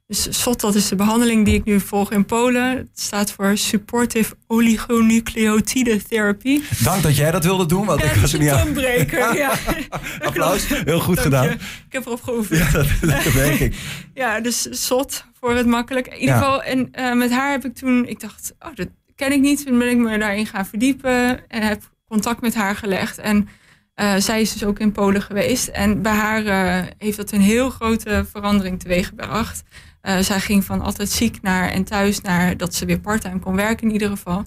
Dus 0.08 0.40
SOT, 0.42 0.60
dat 0.60 0.74
is 0.74 0.88
de 0.88 0.96
behandeling 0.96 1.44
die 1.44 1.54
ik 1.54 1.64
nu 1.64 1.80
volg 1.80 2.12
in 2.12 2.24
Polen. 2.24 2.76
Het 2.76 2.88
staat 2.94 3.30
voor 3.30 3.56
Supportive 3.58 4.34
Oligonucleotide 4.46 6.02
Therapy. 6.02 6.60
Dank 6.82 7.02
dat 7.02 7.16
jij 7.16 7.30
dat 7.30 7.44
wilde 7.44 7.66
doen, 7.66 7.84
want 7.86 8.00
Ja, 8.00 8.10
ik 8.10 8.20
was 8.20 8.32
er 8.32 8.38
een 8.38 8.44
niet 8.44 8.54
aan. 8.54 8.64
tongbreker. 8.64 9.36
Ja. 9.36 9.52
Applaus, 10.28 10.66
heel 10.68 11.00
goed 11.00 11.16
Dank 11.16 11.16
je. 11.16 11.22
gedaan. 11.22 11.50
Ik 11.86 11.92
heb 11.92 12.06
erop 12.06 12.22
geoefend. 12.22 12.58
Ja, 12.58 12.70
dat, 12.70 12.86
dat 13.00 13.32
denk 13.32 13.58
ik. 13.58 13.74
Ja, 14.14 14.40
dus 14.40 14.62
zot 14.62 15.24
voor 15.40 15.54
het 15.56 15.66
makkelijk. 15.66 16.06
In 16.06 16.12
ieder 16.18 16.34
Ja. 16.34 16.40
geval, 16.40 16.62
en 16.62 16.88
eh, 16.92 17.12
met 17.12 17.30
haar 17.30 17.50
heb 17.50 17.64
ik 17.64 17.74
toen, 17.74 18.06
ik 18.08 18.20
dacht, 18.20 18.54
oh, 18.58 18.74
dat 18.74 18.88
ken 19.14 19.32
ik 19.32 19.40
niet. 19.40 19.66
Toen 19.66 19.78
ben 19.78 19.90
ik 19.90 19.96
me 19.96 20.18
daarin 20.18 20.46
gaan 20.46 20.66
verdiepen 20.66 21.48
en 21.48 21.62
heb 21.62 21.82
contact 22.08 22.40
met 22.40 22.54
haar 22.54 22.76
gelegd. 22.76 23.18
En 23.18 23.48
eh, 23.94 24.14
zij 24.18 24.40
is 24.40 24.52
dus 24.52 24.64
ook 24.64 24.78
in 24.78 24.92
Polen 24.92 25.22
geweest. 25.22 25.68
En 25.68 26.02
bij 26.02 26.12
haar 26.12 26.46
eh, 26.46 26.86
heeft 26.98 27.16
dat 27.16 27.32
een 27.32 27.40
heel 27.40 27.70
grote 27.70 28.26
verandering 28.32 28.80
teweeggebracht. 28.80 29.62
Eh 30.06 30.18
zij 30.18 30.40
ging 30.40 30.64
van 30.64 30.80
altijd 30.80 31.10
ziek 31.10 31.42
naar 31.42 31.68
en 31.68 31.84
thuis 31.84 32.20
naar 32.20 32.56
dat 32.56 32.74
ze 32.74 32.84
weer 32.84 33.00
parttime 33.00 33.38
kon 33.38 33.56
werken 33.56 33.86
in 33.86 33.92
ieder 33.92 34.08
geval. 34.08 34.44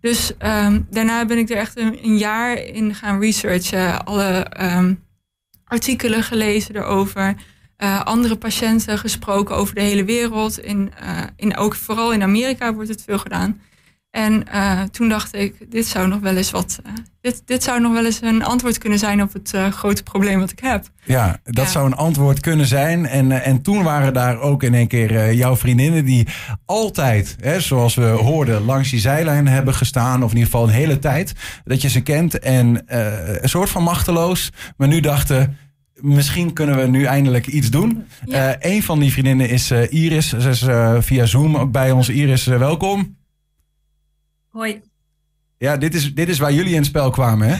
Dus 0.00 0.36
ehm, 0.36 0.80
daarna 0.90 1.24
ben 1.24 1.38
ik 1.38 1.50
er 1.50 1.56
echt 1.56 1.78
een, 1.78 2.18
jaar 2.18 2.56
in 2.56 2.94
gaan 2.94 3.20
researchen. 3.20 4.04
Alle 4.04 4.44
ehm, 4.44 4.94
artikelen 5.64 6.22
gelezen 6.22 6.76
erover. 6.76 7.34
eh, 7.76 8.02
andere 8.02 8.36
patiënten 8.36 8.98
gesproken 8.98 9.56
over 9.56 9.74
de 9.74 9.80
hele 9.80 10.04
wereld. 10.04 10.58
In, 10.58 10.92
eh, 10.94 11.22
in, 11.36 11.56
ook 11.56 11.74
vooral 11.74 12.12
in 12.12 12.22
Amerika 12.22 12.74
wordt 12.74 12.88
het 12.88 13.02
veel 13.02 13.18
gedaan. 13.18 13.60
En 14.10 14.48
eh, 14.52 14.82
toen 14.82 15.08
dacht 15.08 15.34
ik, 15.34 15.54
dit 15.70 15.86
zou 15.86 16.08
nog 16.08 16.20
wel 16.20 16.36
eens 16.36 16.50
wat. 16.50 16.80
eh, 16.84 16.92
dit, 17.20 17.42
dit 17.44 17.62
zou 17.62 17.80
nog 17.80 17.92
wel 17.92 18.04
eens 18.04 18.22
een 18.22 18.44
antwoord 18.44 18.78
kunnen 18.78 18.98
zijn 18.98 19.22
op 19.22 19.32
het 19.32 19.54
eh, 19.54 19.72
grote 19.72 20.02
probleem 20.02 20.38
wat 20.38 20.50
ik 20.50 20.58
heb. 20.60 20.84
Ja, 21.04 21.40
dat 21.44 21.64
Ja. 21.64 21.70
zou 21.70 21.86
een 21.86 21.94
antwoord 21.94 22.40
kunnen 22.40 22.66
zijn. 22.66 23.06
En, 23.06 23.42
en 23.44 23.62
toen 23.62 23.82
waren 23.82 24.12
daar 24.14 24.40
ook 24.40 24.62
in 24.62 24.74
één 24.74 24.86
keer 24.88 25.34
jouw 25.34 25.56
vriendinnen 25.56 26.04
die 26.04 26.26
altijd, 26.64 27.36
hè, 27.40 27.60
zoals 27.60 27.94
we 27.94 28.04
hoorden, 28.06 28.62
langs 28.64 28.90
die 28.90 29.00
zijlijn 29.00 29.48
hebben 29.48 29.74
gestaan. 29.74 30.22
Of 30.22 30.30
in 30.30 30.36
ieder 30.36 30.50
geval 30.52 30.66
een 30.68 30.74
hele 30.74 30.98
tijd 30.98 31.32
dat 31.64 31.82
je 31.82 31.88
ze 31.88 32.00
kent. 32.00 32.38
En 32.38 32.82
een 33.42 33.48
soort 33.48 33.70
van 33.70 33.82
machteloos. 33.82 34.50
Maar 34.76 34.88
nu 34.88 35.00
dachten, 35.00 35.56
misschien 35.94 36.52
kunnen 36.52 36.76
we 36.76 36.86
nu 36.86 37.04
eindelijk 37.04 37.46
iets 37.46 37.70
doen. 37.70 38.04
Ja. 38.24 38.56
Een 38.60 38.82
van 38.82 38.98
die 38.98 39.12
vriendinnen 39.12 39.48
is 39.48 39.70
Iris. 39.70 40.28
Ze 40.28 40.48
is 40.48 40.66
via 41.06 41.26
Zoom 41.26 41.56
ook 41.56 41.72
bij 41.72 41.90
ons. 41.90 42.08
Iris, 42.08 42.44
welkom. 42.44 43.16
Hoi. 44.48 44.80
Ja, 45.58 45.76
dit 45.76 45.94
is, 45.94 46.14
dit 46.14 46.28
is 46.28 46.38
waar 46.38 46.52
jullie 46.52 46.70
in 46.70 46.76
het 46.76 46.86
spel 46.86 47.10
kwamen, 47.10 47.48
hè? 47.48 47.56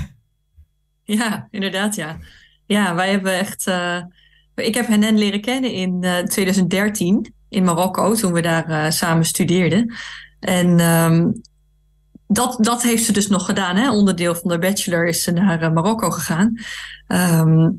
Ja, 1.05 1.49
inderdaad, 1.51 1.95
ja. 1.95 2.19
Ja, 2.67 2.95
wij 2.95 3.11
hebben 3.11 3.39
echt. 3.39 3.67
eh, 3.67 4.03
ik 4.55 4.75
heb 4.75 4.87
Hennen 4.87 5.19
leren 5.19 5.41
kennen 5.41 5.73
in 5.73 6.03
eh, 6.03 6.19
2013 6.19 7.35
in 7.49 7.65
Marokko, 7.65 8.15
toen 8.15 8.33
we 8.33 8.41
daar 8.43 8.65
eh, 8.65 8.91
samen 8.91 9.25
studeerden. 9.25 9.95
En 10.41 10.81
ehm, 10.81 11.31
dat, 12.27 12.57
dat 12.61 12.83
heeft 12.83 13.05
ze 13.05 13.13
dus 13.13 13.29
nog 13.29 13.45
gedaan. 13.45 13.77
Hè? 13.77 13.91
Onderdeel 13.91 14.35
van 14.35 14.51
de 14.51 14.59
bachelor 14.59 15.07
is 15.07 15.23
ze 15.23 15.31
naar 15.31 15.63
eh, 15.63 15.73
Marokko 15.73 16.11
gegaan. 16.11 16.55
Ehm, 17.07 17.71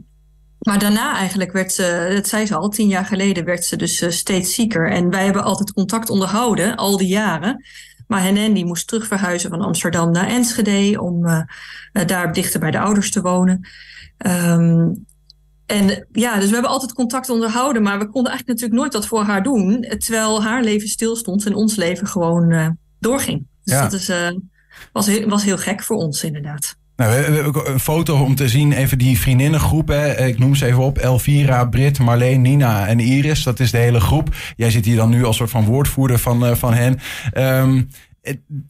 maar 0.59 0.79
daarna 0.79 1.15
eigenlijk 1.17 1.51
werd 1.51 1.71
ze, 1.71 2.11
dat 2.15 2.27
zei 2.27 2.45
ze 2.45 2.55
al, 2.55 2.69
tien 2.69 2.87
jaar 2.87 3.05
geleden 3.05 3.45
werd 3.45 3.65
ze 3.65 3.75
dus 3.75 4.01
eh, 4.01 4.09
steeds 4.09 4.53
zieker. 4.53 4.91
En 4.91 5.09
wij 5.09 5.23
hebben 5.25 5.43
altijd 5.43 5.73
contact 5.73 6.09
onderhouden, 6.09 6.75
al 6.75 6.97
die 6.97 7.07
jaren. 7.07 7.65
Maar 8.09 8.21
Hennen 8.21 8.53
die 8.53 8.65
moest 8.65 8.87
terug 8.87 9.07
verhuizen 9.07 9.49
van 9.49 9.61
Amsterdam 9.61 10.11
naar 10.11 10.27
Enschede 10.27 11.01
om 11.01 11.25
eh, 11.25 11.41
eh, 11.91 12.07
daar 12.07 12.33
dichter 12.33 12.59
bij 12.59 12.71
de 12.71 12.79
ouders 12.79 13.11
te 13.11 13.21
wonen. 13.21 13.67
Ehm, 14.17 14.89
en 15.65 16.07
ja, 16.11 16.35
dus 16.35 16.47
we 16.47 16.53
hebben 16.53 16.71
altijd 16.71 16.93
contact 16.93 17.29
onderhouden, 17.29 17.81
maar 17.83 17.99
we 17.99 18.09
konden 18.09 18.31
eigenlijk 18.31 18.47
natuurlijk 18.47 18.79
nooit 18.79 18.93
wat 18.93 19.07
voor 19.07 19.23
haar 19.23 19.43
doen, 19.43 19.81
terwijl 19.97 20.43
haar 20.43 20.63
leven 20.63 20.87
stilstond 20.87 21.45
en 21.45 21.53
ons 21.53 21.75
leven 21.75 22.07
gewoon 22.07 22.51
eh, 22.51 22.67
doorging. 22.99 23.47
Dus 23.63 23.73
Ja. 23.73 23.81
dat 23.81 23.93
is, 23.93 24.11
was, 24.91 25.05
heel, 25.05 25.29
was 25.29 25.43
heel 25.43 25.57
gek 25.57 25.83
voor 25.83 25.97
ons 25.97 26.23
inderdaad. 26.23 26.78
Nou, 26.99 27.11
we 27.11 27.17
hebben 27.17 27.71
een 27.71 27.79
foto 27.79 28.23
om 28.23 28.35
te 28.35 28.49
zien, 28.49 28.71
even 28.71 28.97
die 28.97 29.19
vriendinnengroep. 29.19 29.87
Hè. 29.87 30.25
Ik 30.25 30.39
noem 30.39 30.55
ze 30.55 30.65
even 30.65 30.83
op. 30.83 30.97
Elvira, 30.97 31.65
Brit, 31.65 31.99
Marleen, 31.99 32.41
Nina 32.41 32.87
en 32.87 32.99
Iris. 32.99 33.43
Dat 33.43 33.59
is 33.59 33.71
de 33.71 33.77
hele 33.77 33.99
groep. 33.99 34.35
Jij 34.55 34.71
zit 34.71 34.85
hier 34.85 34.95
dan 34.95 35.09
nu 35.09 35.25
als 35.25 35.37
soort 35.37 35.49
van 35.49 35.65
woordvoerder 35.65 36.19
van, 36.19 36.45
uh, 36.45 36.55
van 36.55 36.73
hen. 36.73 36.99
Um, 37.37 37.89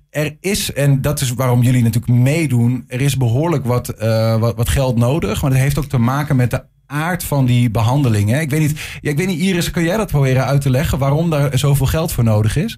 er 0.10 0.38
is, 0.40 0.74
en 0.74 1.02
dat 1.02 1.22
is 1.22 1.34
waarom 1.34 1.64
jullie 1.64 1.84
natuurlijk 1.84 2.14
meedoen, 2.14 2.84
er 2.88 3.02
is 3.02 3.18
behoorlijk 3.18 3.66
wat, 3.66 3.94
uh, 4.02 4.38
wat, 4.40 4.56
wat, 4.56 4.70
geld 4.70 4.98
nodig. 4.98 5.42
Maar 5.42 5.52
dat 5.52 5.60
heeft 5.60 5.78
ook 5.78 5.86
te 5.86 5.98
maken 5.98 6.36
met 6.36 6.52
de 6.52 6.64
aard 6.86 7.24
van 7.24 7.46
die 7.46 7.72
behandelingen. 7.72 8.42
Ik 8.42 8.50
weet 8.50 8.60
niet, 8.60 8.80
ik 9.02 9.18
weet 9.18 9.28
niet 9.28 9.40
Iris, 9.40 9.72
kun 9.72 9.84
jij 9.84 9.98
dat 9.98 10.08
proberen 10.08 10.46
uit 10.46 10.62
te 10.62 10.70
leggen 10.70 10.98
waarom 10.98 11.30
daar 11.30 11.58
zoveel 11.58 11.86
geld 11.86 12.12
voor 12.12 12.24
nodig 12.24 12.56
is? 12.56 12.78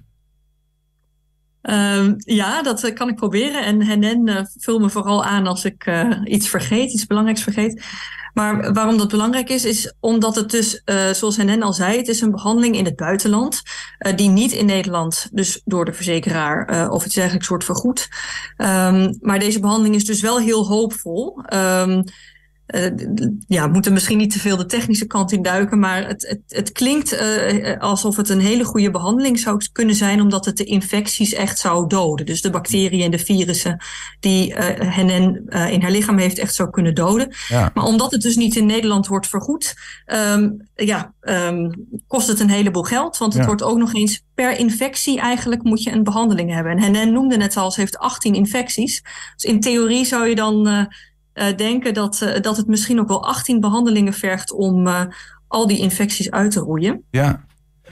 Uh, 1.62 2.08
ja, 2.16 2.62
dat 2.62 2.84
eh, 2.84 2.94
kan 2.94 3.08
ik 3.08 3.14
proberen. 3.14 3.64
En 3.64 3.82
Henen 3.82 4.28
uh, 4.28 4.40
vul 4.58 4.78
me 4.78 4.90
vooral 4.90 5.24
aan 5.24 5.46
als 5.46 5.64
ik 5.64 5.86
uh, 5.86 6.10
iets 6.24 6.48
vergeet, 6.48 6.92
iets 6.92 7.06
belangrijks 7.06 7.42
vergeet. 7.42 7.84
Maar 8.34 8.72
waarom 8.72 8.98
dat 8.98 9.08
belangrijk 9.08 9.48
is, 9.48 9.64
is 9.64 9.94
omdat 10.00 10.34
het 10.34 10.50
dus, 10.50 10.82
zoals 11.12 11.36
Henen 11.36 11.62
al 11.62 11.72
zei, 11.72 11.96
het 11.96 12.08
is 12.08 12.20
een 12.20 12.30
behandeling 12.30 12.76
in 12.76 12.84
het 12.84 12.96
buitenland. 12.96 13.62
die 14.16 14.28
niet 14.28 14.52
in 14.52 14.66
Nederland, 14.66 15.28
dus 15.32 15.62
door 15.64 15.84
de 15.84 15.92
verzekeraar 15.92 16.90
of 16.90 17.04
iets 17.04 17.14
dergelijks 17.14 17.48
wordt 17.48 17.64
vergoed. 17.64 18.08
Um, 18.56 19.18
maar 19.20 19.38
deze 19.38 19.60
behandeling 19.60 19.94
is 19.94 20.04
dus 20.04 20.20
wel 20.20 20.38
heel 20.38 20.66
hoopvol. 20.66 21.44
Um, 21.54 22.04
uh, 22.72 22.86
ja, 23.46 23.66
we 23.66 23.72
moeten 23.72 23.92
misschien 23.92 24.18
niet 24.18 24.32
te 24.32 24.38
veel 24.38 24.56
de 24.56 24.66
technische 24.66 25.06
kant 25.06 25.32
in 25.32 25.42
duiken, 25.42 25.78
maar 25.78 26.06
het, 26.06 26.28
het, 26.28 26.40
het 26.48 26.72
klinkt 26.72 27.12
uh, 27.12 27.78
alsof 27.78 28.16
het 28.16 28.28
een 28.28 28.40
hele 28.40 28.64
goede 28.64 28.90
behandeling 28.90 29.38
zou 29.38 29.60
kunnen 29.72 29.94
zijn, 29.94 30.20
omdat 30.20 30.44
het 30.44 30.56
de 30.56 30.64
infecties 30.64 31.32
echt 31.32 31.58
zou 31.58 31.86
doden. 31.86 32.26
Dus 32.26 32.40
de 32.40 32.50
bacteriën 32.50 33.00
en 33.00 33.10
de 33.10 33.18
virussen 33.18 33.84
die 34.20 34.50
uh, 34.50 34.56
hen 34.78 35.08
in 35.70 35.82
haar 35.82 35.90
lichaam 35.90 36.18
heeft 36.18 36.38
echt 36.38 36.54
zou 36.54 36.70
kunnen 36.70 36.94
doden. 36.94 37.34
Ja. 37.48 37.70
Maar 37.74 37.84
omdat 37.84 38.10
het 38.10 38.22
dus 38.22 38.36
niet 38.36 38.56
in 38.56 38.66
Nederland 38.66 39.06
wordt 39.06 39.28
vergoed, 39.28 39.74
um, 40.06 40.68
ja, 40.74 41.14
um, 41.20 41.88
kost 42.06 42.28
het 42.28 42.40
een 42.40 42.50
heleboel 42.50 42.82
geld, 42.82 43.18
want 43.18 43.32
het 43.32 43.42
ja. 43.42 43.48
wordt 43.48 43.62
ook 43.62 43.78
nog 43.78 43.94
eens 43.94 44.22
per 44.34 44.58
infectie 44.58 45.20
eigenlijk 45.20 45.62
moet 45.62 45.82
je 45.82 45.90
een 45.90 46.04
behandeling 46.04 46.52
hebben. 46.52 46.72
En 46.72 46.78
Henen 46.78 47.12
noemde 47.12 47.36
net 47.36 47.56
al, 47.56 47.70
ze 47.70 47.80
heeft 47.80 47.98
18 47.98 48.34
infecties. 48.34 49.02
Dus 49.36 49.50
in 49.50 49.60
theorie 49.60 50.04
zou 50.04 50.28
je 50.28 50.34
dan 50.34 50.88
uh, 51.34 51.56
denken 51.56 51.94
dat, 51.94 52.20
uh, 52.22 52.40
dat 52.40 52.56
het 52.56 52.66
misschien 52.66 53.00
ook 53.00 53.08
wel 53.08 53.24
18 53.24 53.60
behandelingen 53.60 54.12
vergt 54.12 54.52
om 54.52 54.86
uh, 54.86 55.00
al 55.48 55.66
die 55.66 55.78
infecties 55.78 56.30
uit 56.30 56.50
te 56.50 56.60
roeien. 56.60 57.02
Ja. 57.10 57.44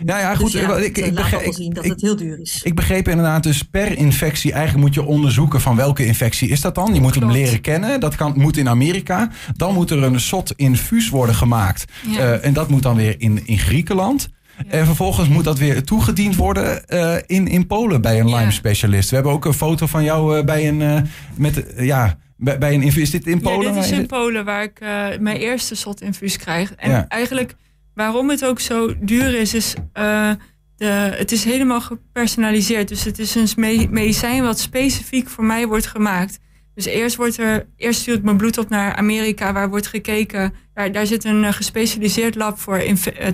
Ja, 0.04 0.18
ja, 0.18 0.34
goed. 0.34 0.52
Dus 0.52 0.60
ja, 0.60 0.76
ik, 0.76 0.98
ik, 0.98 1.14
begreep, 1.14 1.40
ik, 1.40 1.52
zien 1.52 1.72
dat 1.72 1.84
ik, 1.84 1.90
het 1.90 2.00
heel 2.00 2.16
duur 2.16 2.40
is. 2.40 2.60
Ik 2.62 2.74
begreep 2.74 3.08
inderdaad, 3.08 3.42
dus 3.42 3.62
per 3.62 3.98
infectie 3.98 4.52
eigenlijk 4.52 4.84
moet 4.84 4.94
je 4.94 5.04
onderzoeken 5.04 5.60
van 5.60 5.76
welke 5.76 6.06
infectie 6.06 6.48
is 6.48 6.60
dat 6.60 6.74
dan. 6.74 6.94
Je 6.94 7.00
moet 7.00 7.14
hem 7.14 7.30
leren 7.30 7.60
kennen. 7.60 8.00
Dat 8.00 8.14
kan, 8.14 8.32
moet 8.36 8.56
in 8.56 8.68
Amerika. 8.68 9.30
Dan 9.56 9.74
moet 9.74 9.90
er 9.90 10.02
een 10.02 10.20
sot 10.20 10.52
infuus 10.56 11.08
worden 11.08 11.34
gemaakt. 11.34 11.84
Ja. 12.06 12.18
Uh, 12.18 12.44
en 12.44 12.52
dat 12.52 12.68
moet 12.68 12.82
dan 12.82 12.96
weer 12.96 13.14
in, 13.18 13.46
in 13.46 13.58
Griekenland. 13.58 14.28
Ja. 14.56 14.64
En 14.70 14.86
vervolgens 14.86 15.28
moet 15.28 15.44
dat 15.44 15.58
weer 15.58 15.84
toegediend 15.84 16.36
worden 16.36 16.82
uh, 16.88 17.14
in, 17.26 17.48
in 17.48 17.66
Polen 17.66 18.00
bij 18.00 18.20
een 18.20 18.34
Lyme-specialist. 18.34 19.08
We 19.08 19.14
hebben 19.14 19.32
ook 19.32 19.44
een 19.44 19.54
foto 19.54 19.86
van 19.86 20.04
jou 20.04 20.38
uh, 20.38 20.44
bij 20.44 20.68
een. 20.68 20.80
Uh, 20.80 21.00
met, 21.34 21.64
ja, 21.76 22.18
bij, 22.40 22.58
bij 22.58 22.74
een 22.74 22.82
infuus. 22.82 23.02
Is 23.02 23.10
dit 23.10 23.26
in 23.26 23.40
Polen? 23.40 23.66
Ja, 23.66 23.72
dit 23.72 23.84
is 23.84 23.90
in 23.90 24.06
Polen 24.06 24.44
waar 24.44 24.62
ik 24.62 24.80
uh, 24.80 25.06
mijn 25.18 25.36
eerste 25.36 25.74
sotinfuus 25.74 26.36
krijg. 26.36 26.74
En 26.74 26.90
ja. 26.90 27.08
eigenlijk 27.08 27.54
waarom 27.94 28.30
het 28.30 28.44
ook 28.44 28.60
zo 28.60 28.94
duur 29.00 29.34
is, 29.34 29.54
is 29.54 29.74
uh, 29.74 30.30
de, 30.76 30.86
het 31.16 31.32
is 31.32 31.44
helemaal 31.44 31.80
gepersonaliseerd. 31.80 32.88
Dus 32.88 33.04
het 33.04 33.18
is 33.18 33.34
een 33.34 33.88
medicijn 33.90 34.42
wat 34.42 34.58
specifiek 34.58 35.28
voor 35.28 35.44
mij 35.44 35.66
wordt 35.66 35.86
gemaakt. 35.86 36.38
Dus 36.74 36.84
eerst, 36.84 37.16
wordt 37.16 37.38
er, 37.38 37.66
eerst 37.76 38.00
stuurt 38.00 38.22
mijn 38.22 38.36
bloed 38.36 38.58
op 38.58 38.68
naar 38.68 38.94
Amerika, 38.94 39.52
waar 39.52 39.68
wordt 39.68 39.86
gekeken. 39.86 40.54
Daar, 40.74 40.92
daar 40.92 41.06
zit 41.06 41.24
een 41.24 41.42
uh, 41.42 41.52
gespecialiseerd 41.52 42.34
lab 42.34 42.58
voor 42.58 42.82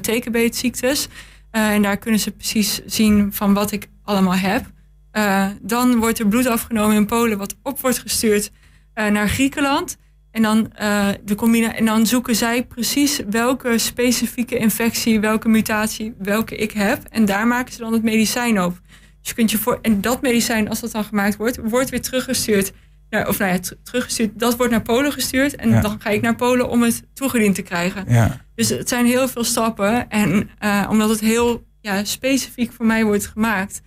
tekenbeetziektes. 0.00 1.08
En 1.50 1.82
daar 1.82 1.96
kunnen 1.96 2.20
ze 2.20 2.30
precies 2.30 2.80
zien 2.86 3.32
van 3.32 3.54
wat 3.54 3.72
ik 3.72 3.88
allemaal 4.02 4.36
heb. 4.36 4.64
dan 5.62 5.96
wordt 5.96 6.18
er 6.18 6.28
bloed 6.28 6.46
afgenomen 6.46 6.96
in 6.96 7.06
Polen, 7.06 7.38
wat 7.38 7.56
op 7.62 7.80
wordt 7.80 7.98
gestuurd 7.98 8.50
naar 8.96 9.28
Griekenland. 9.28 9.96
En 10.36 10.42
dan, 10.42 10.72
uh, 10.80 11.08
de 11.24 11.34
combina 11.34 11.74
en 11.74 11.84
dan 11.84 12.06
zoeken 12.06 12.36
zij 12.36 12.64
precies 12.64 13.20
welke 13.30 13.78
specifieke 13.78 14.56
infectie, 14.56 15.20
welke 15.20 15.48
mutatie, 15.48 16.14
welke 16.18 16.56
ik 16.56 16.72
heb. 16.72 17.02
En 17.10 17.24
daar 17.24 17.46
maken 17.46 17.72
ze 17.72 17.78
dan 17.78 17.92
het 17.92 18.02
medicijn 18.02 18.62
op. 18.62 18.80
Dus 19.20 19.28
je 19.28 19.34
kunt 19.34 19.50
je 19.50 19.58
voor. 19.58 19.78
En 19.82 20.00
dat 20.00 20.22
medicijn, 20.22 20.68
als 20.68 20.80
dat 20.80 20.92
dan 20.92 21.04
gemaakt 21.04 21.36
wordt, 21.36 21.58
wordt 21.62 21.90
weer 21.90 22.02
teruggestuurd. 22.02 22.72
Naar, 23.10 23.28
of 23.28 23.38
nou 23.38 23.52
ja, 23.52 23.58
teruggestuurd. 23.82 24.38
Dat 24.38 24.56
wordt 24.56 24.72
naar 24.72 24.82
Polen 24.82 25.12
gestuurd. 25.12 25.56
En 25.56 25.68
ja. 25.68 25.80
dan 25.80 26.00
ga 26.00 26.10
ik 26.10 26.22
naar 26.22 26.36
Polen 26.36 26.68
om 26.68 26.82
het 26.82 27.02
toegediend 27.12 27.54
te 27.54 27.62
krijgen. 27.62 28.04
Ja. 28.08 28.40
Dus 28.54 28.68
het 28.68 28.88
zijn 28.88 29.06
heel 29.06 29.28
veel 29.28 29.44
stappen. 29.44 30.08
En 30.08 30.50
uh, 30.64 30.86
omdat 30.90 31.08
het 31.08 31.20
heel 31.20 31.66
ja, 31.80 32.04
specifiek 32.04 32.72
voor 32.72 32.86
mij 32.86 33.04
wordt 33.04 33.26
gemaakt, 33.26 33.80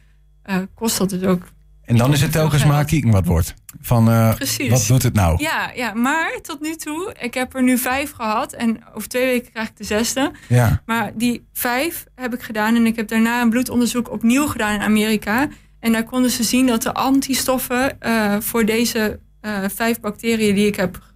uh, 0.49 0.57
kost 0.73 0.97
dat 0.97 1.09
dus 1.09 1.23
ook 1.23 1.43
en 1.89 1.97
dan 1.97 2.13
is 2.13 2.21
het 2.21 2.31
telkens 2.31 2.65
maar 2.65 2.85
kieken 2.85 3.11
wat 3.11 3.25
wordt. 3.25 3.53
Van 3.81 4.09
uh, 4.09 4.33
wat 4.69 4.87
doet 4.87 5.03
het 5.03 5.13
nou? 5.13 5.41
Ja, 5.41 5.71
ja, 5.75 5.93
maar 5.93 6.39
tot 6.41 6.61
nu 6.61 6.75
toe, 6.75 7.13
ik 7.19 7.33
heb 7.33 7.55
er 7.55 7.63
nu 7.63 7.77
vijf 7.77 8.11
gehad. 8.11 8.53
En 8.53 8.79
over 8.93 9.09
twee 9.09 9.25
weken 9.25 9.51
krijg 9.51 9.67
ik 9.67 9.77
de 9.77 9.83
zesde. 9.83 10.31
Ja. 10.47 10.81
Maar 10.85 11.11
die 11.15 11.47
vijf 11.53 12.05
heb 12.15 12.33
ik 12.33 12.41
gedaan. 12.41 12.75
En 12.75 12.85
ik 12.85 12.95
heb 12.95 13.07
daarna 13.07 13.41
een 13.41 13.49
bloedonderzoek 13.49 14.11
opnieuw 14.11 14.47
gedaan 14.47 14.73
in 14.73 14.81
Amerika. 14.81 15.47
En 15.79 15.91
daar 15.91 16.03
konden 16.03 16.31
ze 16.31 16.43
zien 16.43 16.67
dat 16.67 16.81
de 16.81 16.93
antistoffen 16.93 17.97
uh, 18.01 18.35
voor 18.39 18.65
deze 18.65 19.19
uh, 19.41 19.57
vijf 19.73 19.99
bacteriën 19.99 20.55
die 20.55 20.67
ik 20.67 20.75
heb 20.75 21.07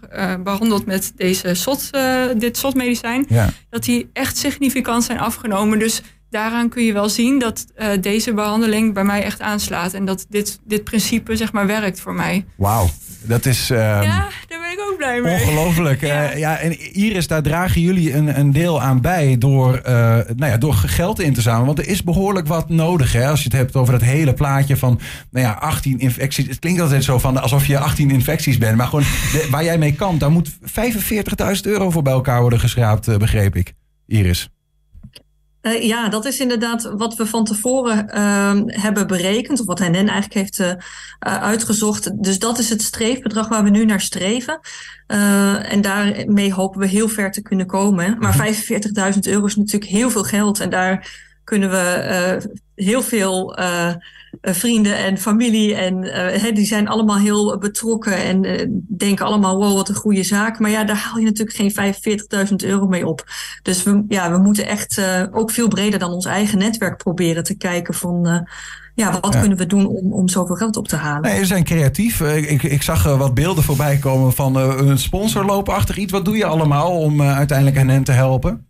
behandeld 0.44 0.86
met 0.86 1.14
deze 1.16 1.54
SOT, 1.54 1.90
dit 2.38 2.58
SOT-medicijn, 2.58 3.26
ja. 3.30 3.50
dat 3.70 3.84
die 3.84 4.10
echt 4.14 4.38
significant 4.38 5.04
zijn 5.04 5.20
afgenomen. 5.20 5.80
Dus 5.80 6.02
daaraan 6.34 6.70
kun 6.70 6.84
je 6.84 6.94
wel 6.94 7.10
zien 7.10 7.40
dat 7.40 7.66
uh, 7.78 7.88
deze 8.02 8.34
behandeling 8.34 8.94
bij 8.94 9.04
mij 9.04 9.24
echt 9.24 9.42
aanslaat. 9.42 9.94
En 9.94 10.06
dat 10.06 10.26
dit, 10.30 10.60
dit 10.66 10.84
principe 10.84 11.36
zeg 11.36 11.52
maar 11.52 11.68
werkt 11.68 12.00
voor 12.00 12.14
mij. 12.14 12.46
Wauw. 12.56 12.90
Dat 13.26 13.46
is. 13.46 13.72
Uh, 13.72 13.78
ja, 13.78 14.28
daar 14.48 14.60
ben 14.60 14.72
ik 14.72 14.80
ook 14.92 14.98
blij 14.98 15.22
mee. 15.22 15.34
Ongelooflijk. 15.34 16.02
ja. 16.06 16.32
Uh, 16.32 16.38
ja, 16.38 16.58
en 16.58 16.94
Iris, 16.94 17.28
daar 17.28 17.42
dragen 17.42 17.82
jullie 17.82 18.14
een, 18.14 18.40
een 18.40 18.52
deel 18.52 18.82
aan 18.82 19.02
bij 19.02 19.38
door, 19.38 19.78
uh, 19.78 19.94
nou 20.36 20.46
ja, 20.46 20.58
door 20.58 20.74
geld 20.74 21.20
in 21.20 21.34
te 21.34 21.42
zamelen. 21.42 21.66
Want 21.66 21.80
er 21.80 21.88
is 21.88 22.04
behoorlijk 22.04 22.48
wat 22.48 22.70
nodig. 22.70 23.14
Hè? 23.14 23.28
Als 23.28 23.40
je 23.40 23.50
het 23.50 23.58
hebt 23.58 23.76
over 23.76 23.94
dat 23.94 24.02
hele 24.02 24.34
plaatje 24.34 24.78
van 24.78 25.00
nou 25.32 25.46
ja, 25.46 25.52
18 25.54 26.00
infecties. 26.00 26.48
Het 26.48 26.60
klinkt 26.60 26.82
altijd 26.82 27.04
zo 27.04 27.20
van 27.20 27.42
alsof 27.42 27.66
je 27.66 27.80
18 27.80 28.12
infecties 28.12 28.58
bent. 28.58 28.78
Maar 28.78 28.88
gewoon 28.88 29.06
de, 29.32 29.48
waar 29.52 29.64
jij 29.64 29.78
mee 29.78 29.94
kan, 29.94 30.18
daar 30.18 30.32
moet 30.32 30.50
45.000 30.52 30.58
euro 31.62 31.90
voor 31.90 32.02
bij 32.02 32.14
elkaar 32.14 32.42
worden 32.42 32.60
geschraapt, 32.60 33.18
begreep 33.18 33.56
ik. 33.56 33.74
Iris. 34.08 34.53
Uh, 35.64 35.84
ja, 35.84 36.10
dat 36.10 36.26
is 36.26 36.40
inderdaad 36.40 36.84
wat 36.84 37.16
we 37.16 37.26
van 37.26 37.44
tevoren 37.44 38.08
uh, 38.14 38.82
hebben 38.82 39.08
berekend, 39.08 39.60
of 39.60 39.66
wat 39.66 39.80
Henen 39.80 40.08
eigenlijk 40.08 40.34
heeft 40.34 40.60
uh, 40.60 40.74
uitgezocht. 41.20 42.24
Dus 42.24 42.40
dat 42.40 42.60
is 42.60 42.70
het 42.70 42.82
streefbedrag 42.82 43.48
waar 43.48 43.64
we 43.64 43.70
nu 43.70 43.86
naar 43.86 44.02
streven. 44.02 44.60
en 45.08 45.82
daarmee 45.82 46.54
hopen 46.54 46.80
we 46.80 46.88
heel 46.88 47.08
ver 47.08 47.32
te 47.32 47.42
kunnen 47.42 47.66
komen. 47.66 48.18
Maar 48.20 48.56
45.000 49.14 49.20
euro 49.22 49.46
is 49.46 49.56
natuurlijk 49.56 49.92
heel 49.92 50.10
veel 50.10 50.24
geld. 50.24 50.60
En 50.60 50.70
daar 50.70 51.08
kunnen 51.44 51.70
we 51.70 52.60
heel 52.76 53.02
veel 53.02 53.58
vrienden 54.42 54.98
en 54.98 55.18
familie. 55.18 55.76
En 55.76 56.02
die 56.54 56.66
zijn 56.66 56.88
allemaal 56.88 57.18
heel 57.18 57.58
betrokken 57.58 58.18
en 58.18 58.42
denken 58.88 59.26
allemaal: 59.26 59.58
wow, 59.58 59.76
wat 59.76 59.90
een 59.90 59.96
goede 59.96 60.24
zaak. 60.24 60.60
Maar 60.60 60.72
ja, 60.72 60.84
daar 60.84 60.96
haal 60.96 61.18
je 61.18 61.26
natuurlijk 61.26 61.56
geen 61.56 61.94
45.000 62.50 62.56
euro 62.56 62.88
mee 62.88 63.08
op. 63.08 63.24
Dus 63.62 63.84
we, 63.84 64.06
ja, 64.08 64.32
we 64.32 64.38
moeten 64.38 64.68
echt 64.68 65.02
ook 65.32 65.52
veel 65.52 65.68
breder 65.68 66.00
dan 66.00 66.12
ons 66.12 66.26
eigen 66.26 66.58
netwerk 66.58 66.98
proberen 66.98 67.44
te 67.44 67.58
kijken 67.58 67.94
van. 67.94 68.48
Ja, 68.96 69.20
wat 69.20 69.34
ja. 69.34 69.40
kunnen 69.40 69.58
we 69.58 69.66
doen 69.66 69.86
om, 69.88 70.14
om 70.14 70.30
zoveel 70.30 70.56
geld 70.56 70.78
op 70.78 70.88
te 70.88 70.96
halen? 70.96 71.22
Nee, 71.22 71.40
we 71.40 71.46
zijn 71.46 71.64
creatief. 71.64 72.22
Ik, 72.22 72.64
ik 72.64 72.82
zag 72.82 73.04
wat 73.04 73.34
beelden 73.34 73.64
voorbij 73.64 73.98
komen 73.98 74.34
van 74.34 74.56
een 74.56 74.98
sponsorloopachtig 74.98 75.98
iets. 75.98 76.12
Wat 76.12 76.26
doe 76.26 76.38
je 76.38 76.46
allemaal 76.46 77.00
om 77.00 77.22
uiteindelijk 77.22 77.78
hen 77.78 78.04
te 78.04 78.12
helpen? 78.12 78.68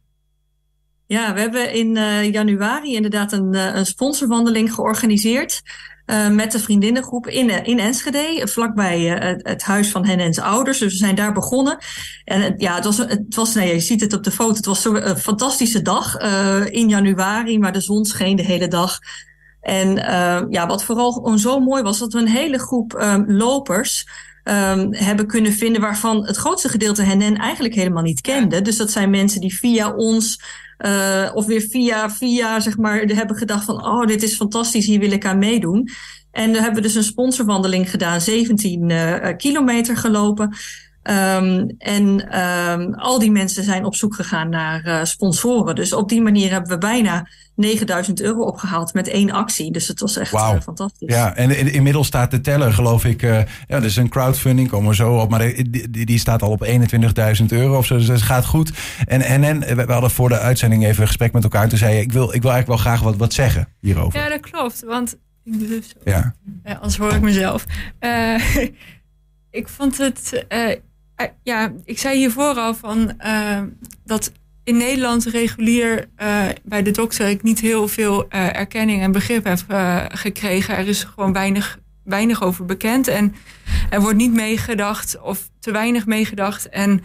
Ja, 1.13 1.33
we 1.33 1.39
hebben 1.39 1.73
in 1.73 1.95
uh, 1.95 2.31
januari 2.31 2.95
inderdaad 2.95 3.31
een, 3.31 3.53
uh, 3.53 3.75
een 3.75 3.85
sponsorwandeling 3.85 4.73
georganiseerd. 4.73 5.61
Uh, 6.05 6.29
met 6.29 6.51
de 6.51 6.59
vriendinnengroep 6.59 7.27
in, 7.27 7.49
in 7.65 7.79
Enschede, 7.79 8.47
vlakbij 8.47 8.99
het, 8.99 9.47
het, 9.47 9.63
huis 9.63 9.89
van 9.89 10.05
hen 10.05 10.19
en 10.19 10.33
zijn 10.33 10.47
ouders. 10.47 10.77
Dus 10.77 10.91
we 10.91 10.97
zijn 10.97 11.15
daar 11.15 11.33
begonnen. 11.33 11.77
En 12.25 12.53
ja, 12.57 12.75
het 12.75 12.83
was, 12.85 12.97
het 12.97 13.35
was 13.35 13.53
nee, 13.53 13.73
je 13.73 13.79
ziet 13.79 14.01
het 14.01 14.13
op 14.13 14.23
de 14.23 14.31
foto, 14.31 14.53
het 14.55 14.65
was 14.65 14.81
zo 14.81 14.95
een 14.95 15.17
fantastische 15.17 15.81
dag 15.81 16.17
in 16.69 16.89
januari, 16.89 17.59
maar 17.59 17.73
de 17.73 17.81
zon 17.81 18.05
scheen 18.05 18.35
de 18.35 18.43
hele 18.43 18.67
dag. 18.67 18.99
En 19.61 19.95
ja, 20.49 20.67
wat 20.67 20.83
vooral 20.83 21.37
zo 21.37 21.59
mooi 21.59 21.83
was, 21.83 21.99
dat 21.99 22.13
we 22.13 22.19
een 22.19 22.27
hele 22.27 22.59
groep 22.59 22.93
um, 22.93 23.31
lopers 23.31 24.05
um, 24.43 24.93
hebben 24.93 25.27
kunnen 25.27 25.53
vinden 25.53 25.81
waarvan 25.81 26.25
het 26.25 26.37
grootste 26.37 26.69
gedeelte 26.69 27.03
hen 27.03 27.37
eigenlijk 27.37 27.75
helemaal 27.75 28.03
niet 28.03 28.21
kende. 28.21 28.61
Dus 28.61 28.77
dat 28.77 28.91
zijn 28.91 29.09
mensen 29.09 29.41
die 29.41 29.55
via 29.55 29.91
ons 29.91 30.39
uh, 30.85 31.31
of 31.33 31.45
weer 31.45 31.61
via, 31.61 32.09
via, 32.09 32.59
zeg 32.59 32.77
maar, 32.77 33.07
hebben 33.15 33.35
gedacht 33.35 33.65
van, 33.65 33.85
oh, 33.85 34.05
dit 34.05 34.23
is 34.23 34.35
fantastisch, 34.35 34.85
hier 34.85 34.99
wil 34.99 35.11
ik 35.11 35.25
aan 35.25 35.37
meedoen. 35.37 35.89
En 36.31 36.51
we 36.51 36.61
hebben 36.61 36.81
dus 36.81 36.95
een 36.95 37.03
sponsorwandeling 37.03 37.89
gedaan, 37.89 38.21
17 38.21 38.91
kilometer 39.37 39.97
gelopen. 39.97 40.55
Um, 41.03 41.75
en 41.77 42.39
um, 42.41 42.93
al 42.93 43.19
die 43.19 43.31
mensen 43.31 43.63
zijn 43.63 43.85
op 43.85 43.95
zoek 43.95 44.15
gegaan 44.15 44.49
naar 44.49 44.85
uh, 44.85 45.03
sponsoren. 45.03 45.75
Dus 45.75 45.93
op 45.93 46.09
die 46.09 46.21
manier 46.21 46.51
hebben 46.51 46.69
we 46.69 46.77
bijna 46.77 47.27
9000 47.55 48.21
euro 48.21 48.41
opgehaald 48.41 48.93
met 48.93 49.07
één 49.07 49.31
actie. 49.31 49.71
Dus 49.71 49.87
het 49.87 49.99
was 49.99 50.17
echt 50.17 50.31
wow. 50.31 50.55
uh, 50.55 50.61
fantastisch. 50.61 51.13
Ja, 51.13 51.35
en 51.35 51.57
in, 51.57 51.73
inmiddels 51.73 52.07
staat 52.07 52.31
de 52.31 52.41
teller, 52.41 52.73
geloof 52.73 53.05
ik. 53.05 53.21
Uh, 53.21 53.39
ja, 53.67 53.79
dus 53.79 53.95
een 53.95 54.09
crowdfunding, 54.09 54.69
komen 54.69 54.89
we 54.89 54.95
zo 54.95 55.19
op. 55.19 55.29
Maar 55.29 55.39
die, 55.39 56.05
die 56.05 56.19
staat 56.19 56.41
al 56.41 56.51
op 56.51 56.65
21.000 56.65 57.45
euro 57.47 57.77
of 57.77 57.85
zo. 57.85 57.97
Dus 57.97 58.07
het 58.07 58.21
gaat 58.21 58.45
goed. 58.45 58.71
En, 59.05 59.21
en, 59.21 59.43
en 59.43 59.75
we 59.75 59.91
hadden 59.91 60.11
voor 60.11 60.29
de 60.29 60.39
uitzending 60.39 60.85
even 60.85 61.01
een 61.01 61.07
gesprek 61.07 61.33
met 61.33 61.43
elkaar. 61.43 61.63
En 61.63 61.69
toen 61.69 61.77
zei 61.77 61.95
je, 61.95 62.01
ik 62.01 62.11
wil, 62.11 62.33
ik 62.33 62.41
wil 62.41 62.51
eigenlijk 62.51 62.67
wel 62.67 62.93
graag 62.93 63.01
wat, 63.01 63.15
wat 63.15 63.33
zeggen 63.33 63.67
hierover. 63.79 64.19
Ja, 64.19 64.29
dat 64.29 64.39
klopt. 64.39 64.83
Want 64.83 65.17
ik 65.43 65.59
doe 65.59 65.67
dus 65.67 65.89
zo. 65.89 66.11
Ja. 66.11 66.35
ja 66.63 66.73
anders 66.73 66.97
hoor 66.97 67.13
ik 67.13 67.21
mezelf. 67.21 67.65
ik 69.51 69.67
vond 69.67 69.97
het 69.97 70.45
eh, 70.47 70.75
ja, 71.43 71.73
ik 71.85 71.99
zei 71.99 72.17
hiervoor 72.17 72.55
al 72.55 72.73
van 72.73 73.13
uh, 73.25 73.61
dat 74.05 74.31
in 74.63 74.77
Nederland 74.77 75.25
regulier 75.25 76.09
uh, 76.21 76.45
bij 76.63 76.83
de 76.83 76.91
dokter 76.91 77.29
ik 77.29 77.43
niet 77.43 77.59
heel 77.59 77.87
veel 77.87 78.29
erkenning 78.29 79.01
en 79.01 79.11
begrip 79.11 79.43
heb 79.43 79.59
gekregen. 80.11 80.77
Er 80.77 80.87
is 80.87 81.03
gewoon 81.03 81.33
weinig, 81.33 81.79
weinig 82.03 82.43
over 82.43 82.65
bekend 82.65 83.07
en 83.07 83.35
er 83.89 84.01
wordt 84.01 84.17
niet 84.17 84.33
meegedacht 84.33 85.21
of 85.21 85.49
te 85.59 85.71
weinig 85.71 86.05
meegedacht. 86.05 86.69
En 86.69 87.01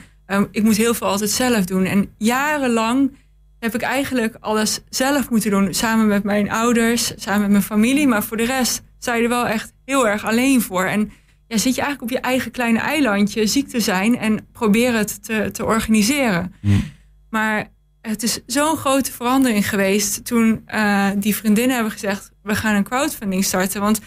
ik 0.51 0.63
moet 0.63 0.77
heel 0.77 0.95
veel 0.95 1.07
altijd 1.07 1.31
zelf 1.31 1.65
doen. 1.65 1.85
En 1.85 2.15
jarenlang 2.19 3.11
heb 3.59 3.75
ik 3.75 3.83
eigenlijk 3.83 4.37
alles 4.41 4.81
zelf 4.89 5.31
moeten 5.31 5.51
doen. 5.51 5.75
Samen 5.75 6.07
met 6.07 6.25
mijn 6.25 6.51
ouders, 6.51 7.13
samen 7.17 7.41
met 7.41 7.51
mijn 7.51 7.63
familie. 7.63 8.07
Maar 8.07 8.23
voor 8.23 8.37
de 8.37 8.45
rest 8.45 8.83
sta 8.99 9.15
je 9.15 9.23
er 9.23 9.29
wel 9.29 9.47
echt 9.47 9.73
heel 9.85 10.09
erg 10.09 10.25
alleen 10.25 10.61
voor. 10.61 10.85
En 10.85 11.11
ja, 11.49 11.57
zit 11.57 11.75
je 11.75 11.81
eigenlijk 11.81 12.03
op 12.13 12.19
je 12.19 12.25
eigen 12.29 12.51
kleine 12.51 12.79
eilandje 12.79 13.47
ziek 13.47 13.69
te 13.69 13.81
zijn 13.81 14.19
en 14.19 14.47
probeer 14.53 14.95
het 14.95 15.25
te, 15.25 15.51
te 15.53 15.65
organiseren. 15.65 16.55
Hmm. 16.61 16.83
Maar 17.31 17.69
het 18.01 18.23
is 18.23 18.41
zo'n 18.47 18.77
grote 18.77 19.13
verandering 19.13 19.69
geweest 19.69 20.25
toen 20.25 20.63
uh, 20.75 21.11
die 21.17 21.37
vriendinnen 21.37 21.75
hebben 21.75 21.93
gezegd: 21.93 22.31
we 22.43 22.55
gaan 22.55 22.75
een 22.75 22.85
crowdfunding 22.85 23.45
starten. 23.45 23.81
Want 23.81 24.01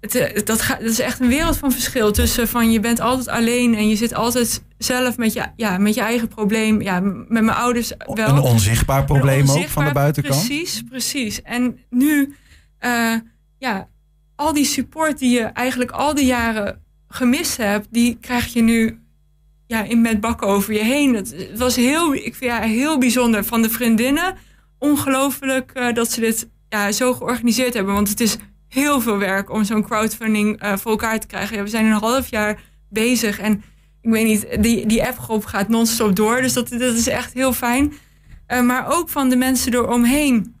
het, 0.00 0.14
eh, 0.14 0.44
dat, 0.44 0.76
is 0.80 0.98
echt 0.98 1.20
een 1.20 1.28
wereld 1.28 1.56
van 1.56 1.72
verschil 1.72 2.12
tussen 2.12 2.48
van 2.48 2.70
je 2.70 2.80
bent 2.80 3.00
altijd 3.00 3.28
alleen 3.28 3.74
en 3.74 3.88
je 3.88 3.96
zit 3.96 4.14
altijd 4.14 4.62
zelf 4.78 5.16
met 5.16 5.32
je, 5.32 5.44
ja, 5.56 5.78
met 5.78 5.94
je 5.94 6.00
eigen 6.00 6.28
probleem. 6.28 6.82
Ja, 6.82 7.00
met 7.00 7.28
mijn 7.28 7.50
ouders 7.50 7.92
wel. 8.06 8.28
Een 8.28 8.38
onzichtbaar 8.38 9.04
probleem 9.04 9.50
ook 9.50 9.68
van 9.68 9.84
de 9.84 9.92
buitenkant. 9.92 10.46
Precies, 10.46 10.82
precies. 10.88 11.42
En 11.42 11.78
nu, 11.90 12.36
uh, 12.80 13.14
ja, 13.58 13.88
al 14.42 14.52
die 14.52 14.64
support 14.64 15.18
die 15.18 15.30
je 15.30 15.42
eigenlijk 15.42 15.90
al 15.90 16.14
die 16.14 16.26
jaren 16.26 16.82
gemist 17.08 17.56
hebt, 17.56 17.86
die 17.90 18.18
krijg 18.20 18.52
je 18.52 18.62
nu 18.62 19.00
ja, 19.66 19.82
in 19.82 20.00
met 20.00 20.20
bakken 20.20 20.46
over 20.46 20.72
je 20.72 20.84
heen. 20.84 21.14
Het, 21.14 21.58
was 21.58 21.76
heel, 21.76 22.14
ik 22.14 22.34
vind, 22.34 22.50
ja, 22.50 22.60
heel 22.60 22.98
bijzonder 22.98 23.44
van 23.44 23.62
de 23.62 23.70
vriendinnen. 23.70 24.36
Ongelooflijk 24.78 25.70
uh, 25.74 25.94
dat 25.94 26.10
ze 26.10 26.20
dit 26.20 26.48
ja, 26.68 26.92
zo 26.92 27.14
georganiseerd 27.14 27.74
hebben. 27.74 27.94
Want 27.94 28.08
het 28.08 28.20
is 28.20 28.36
heel 28.68 29.00
veel 29.00 29.18
werk 29.18 29.50
om 29.50 29.64
zo'n 29.64 29.82
crowdfunding 29.82 30.62
uh, 30.62 30.76
voor 30.76 30.90
elkaar 30.90 31.20
te 31.20 31.26
krijgen. 31.26 31.56
Ja, 31.56 31.62
we 31.62 31.68
zijn 31.68 31.86
een 31.86 31.92
half 31.92 32.26
jaar 32.28 32.60
bezig 32.88 33.38
en 33.38 33.62
ik 34.00 34.10
weet 34.10 34.26
niet, 34.26 34.62
die, 34.62 34.86
die 34.86 35.04
appgroep 35.04 35.44
gaat 35.44 35.68
non-stop 35.68 36.16
door. 36.16 36.40
Dus 36.40 36.52
dat, 36.52 36.68
dat 36.68 36.94
is 36.94 37.08
echt 37.08 37.32
heel 37.32 37.52
fijn. 37.52 37.92
Uh, 38.48 38.62
maar 38.62 38.96
ook 38.96 39.08
van 39.08 39.28
de 39.28 39.36
mensen 39.36 39.74
eromheen. 39.74 40.54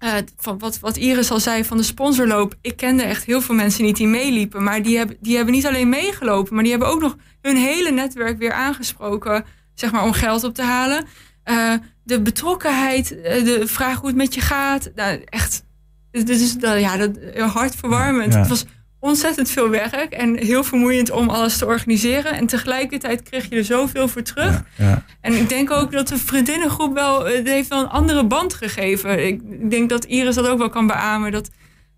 Uh, 0.00 0.12
van 0.36 0.58
wat, 0.58 0.78
wat 0.78 0.96
Iris 0.96 1.30
al 1.30 1.40
zei 1.40 1.64
van 1.64 1.76
de 1.76 1.82
sponsorloop. 1.82 2.54
Ik 2.60 2.76
kende 2.76 3.02
echt 3.02 3.24
heel 3.24 3.40
veel 3.40 3.54
mensen 3.54 3.84
niet 3.84 3.96
die 3.96 4.06
meeliepen. 4.06 4.62
Maar 4.62 4.82
die 4.82 4.96
hebben, 4.96 5.16
die 5.20 5.36
hebben 5.36 5.54
niet 5.54 5.66
alleen 5.66 5.88
meegelopen. 5.88 6.54
Maar 6.54 6.62
die 6.62 6.72
hebben 6.72 6.90
ook 6.90 7.00
nog 7.00 7.16
hun 7.40 7.56
hele 7.56 7.90
netwerk 7.90 8.38
weer 8.38 8.52
aangesproken. 8.52 9.44
Zeg 9.74 9.92
maar 9.92 10.04
om 10.04 10.12
geld 10.12 10.44
op 10.44 10.54
te 10.54 10.62
halen. 10.62 11.06
Uh, 11.44 11.74
de 12.04 12.20
betrokkenheid. 12.20 13.20
Eh, 13.20 13.44
de 13.44 13.66
vraag 13.66 13.98
hoe 13.98 14.06
het 14.06 14.16
met 14.16 14.34
je 14.34 14.40
gaat. 14.40 14.90
Nou, 14.94 15.22
echt. 15.24 15.64
Dit 16.10 16.28
is 16.28 16.56
ja, 16.60 16.96
dat, 16.96 17.18
hartverwarmend. 17.34 18.32
Ja. 18.32 18.38
Het 18.38 18.48
was 18.48 18.64
ontzettend 19.04 19.50
veel 19.50 19.68
werk 19.68 20.12
en 20.12 20.36
heel 20.36 20.64
vermoeiend 20.64 21.10
om 21.10 21.28
alles 21.28 21.58
te 21.58 21.66
organiseren. 21.66 22.32
En 22.32 22.46
tegelijkertijd 22.46 23.22
kreeg 23.22 23.48
je 23.48 23.56
er 23.56 23.64
zoveel 23.64 24.08
voor 24.08 24.22
terug. 24.22 24.62
Ja, 24.76 24.86
ja. 24.86 25.04
En 25.20 25.32
ik 25.32 25.48
denk 25.48 25.70
ook 25.70 25.92
dat 25.92 26.08
de 26.08 26.18
vriendinnengroep 26.18 26.94
wel, 26.94 27.24
het 27.24 27.48
heeft 27.48 27.68
wel 27.68 27.80
een 27.80 27.88
andere 27.88 28.24
band 28.26 28.54
gegeven. 28.54 29.26
Ik 29.26 29.70
denk 29.70 29.88
dat 29.88 30.04
Iris 30.04 30.34
dat 30.34 30.46
ook 30.46 30.58
wel 30.58 30.68
kan 30.68 30.86
beamen. 30.86 31.32
Dat, 31.32 31.50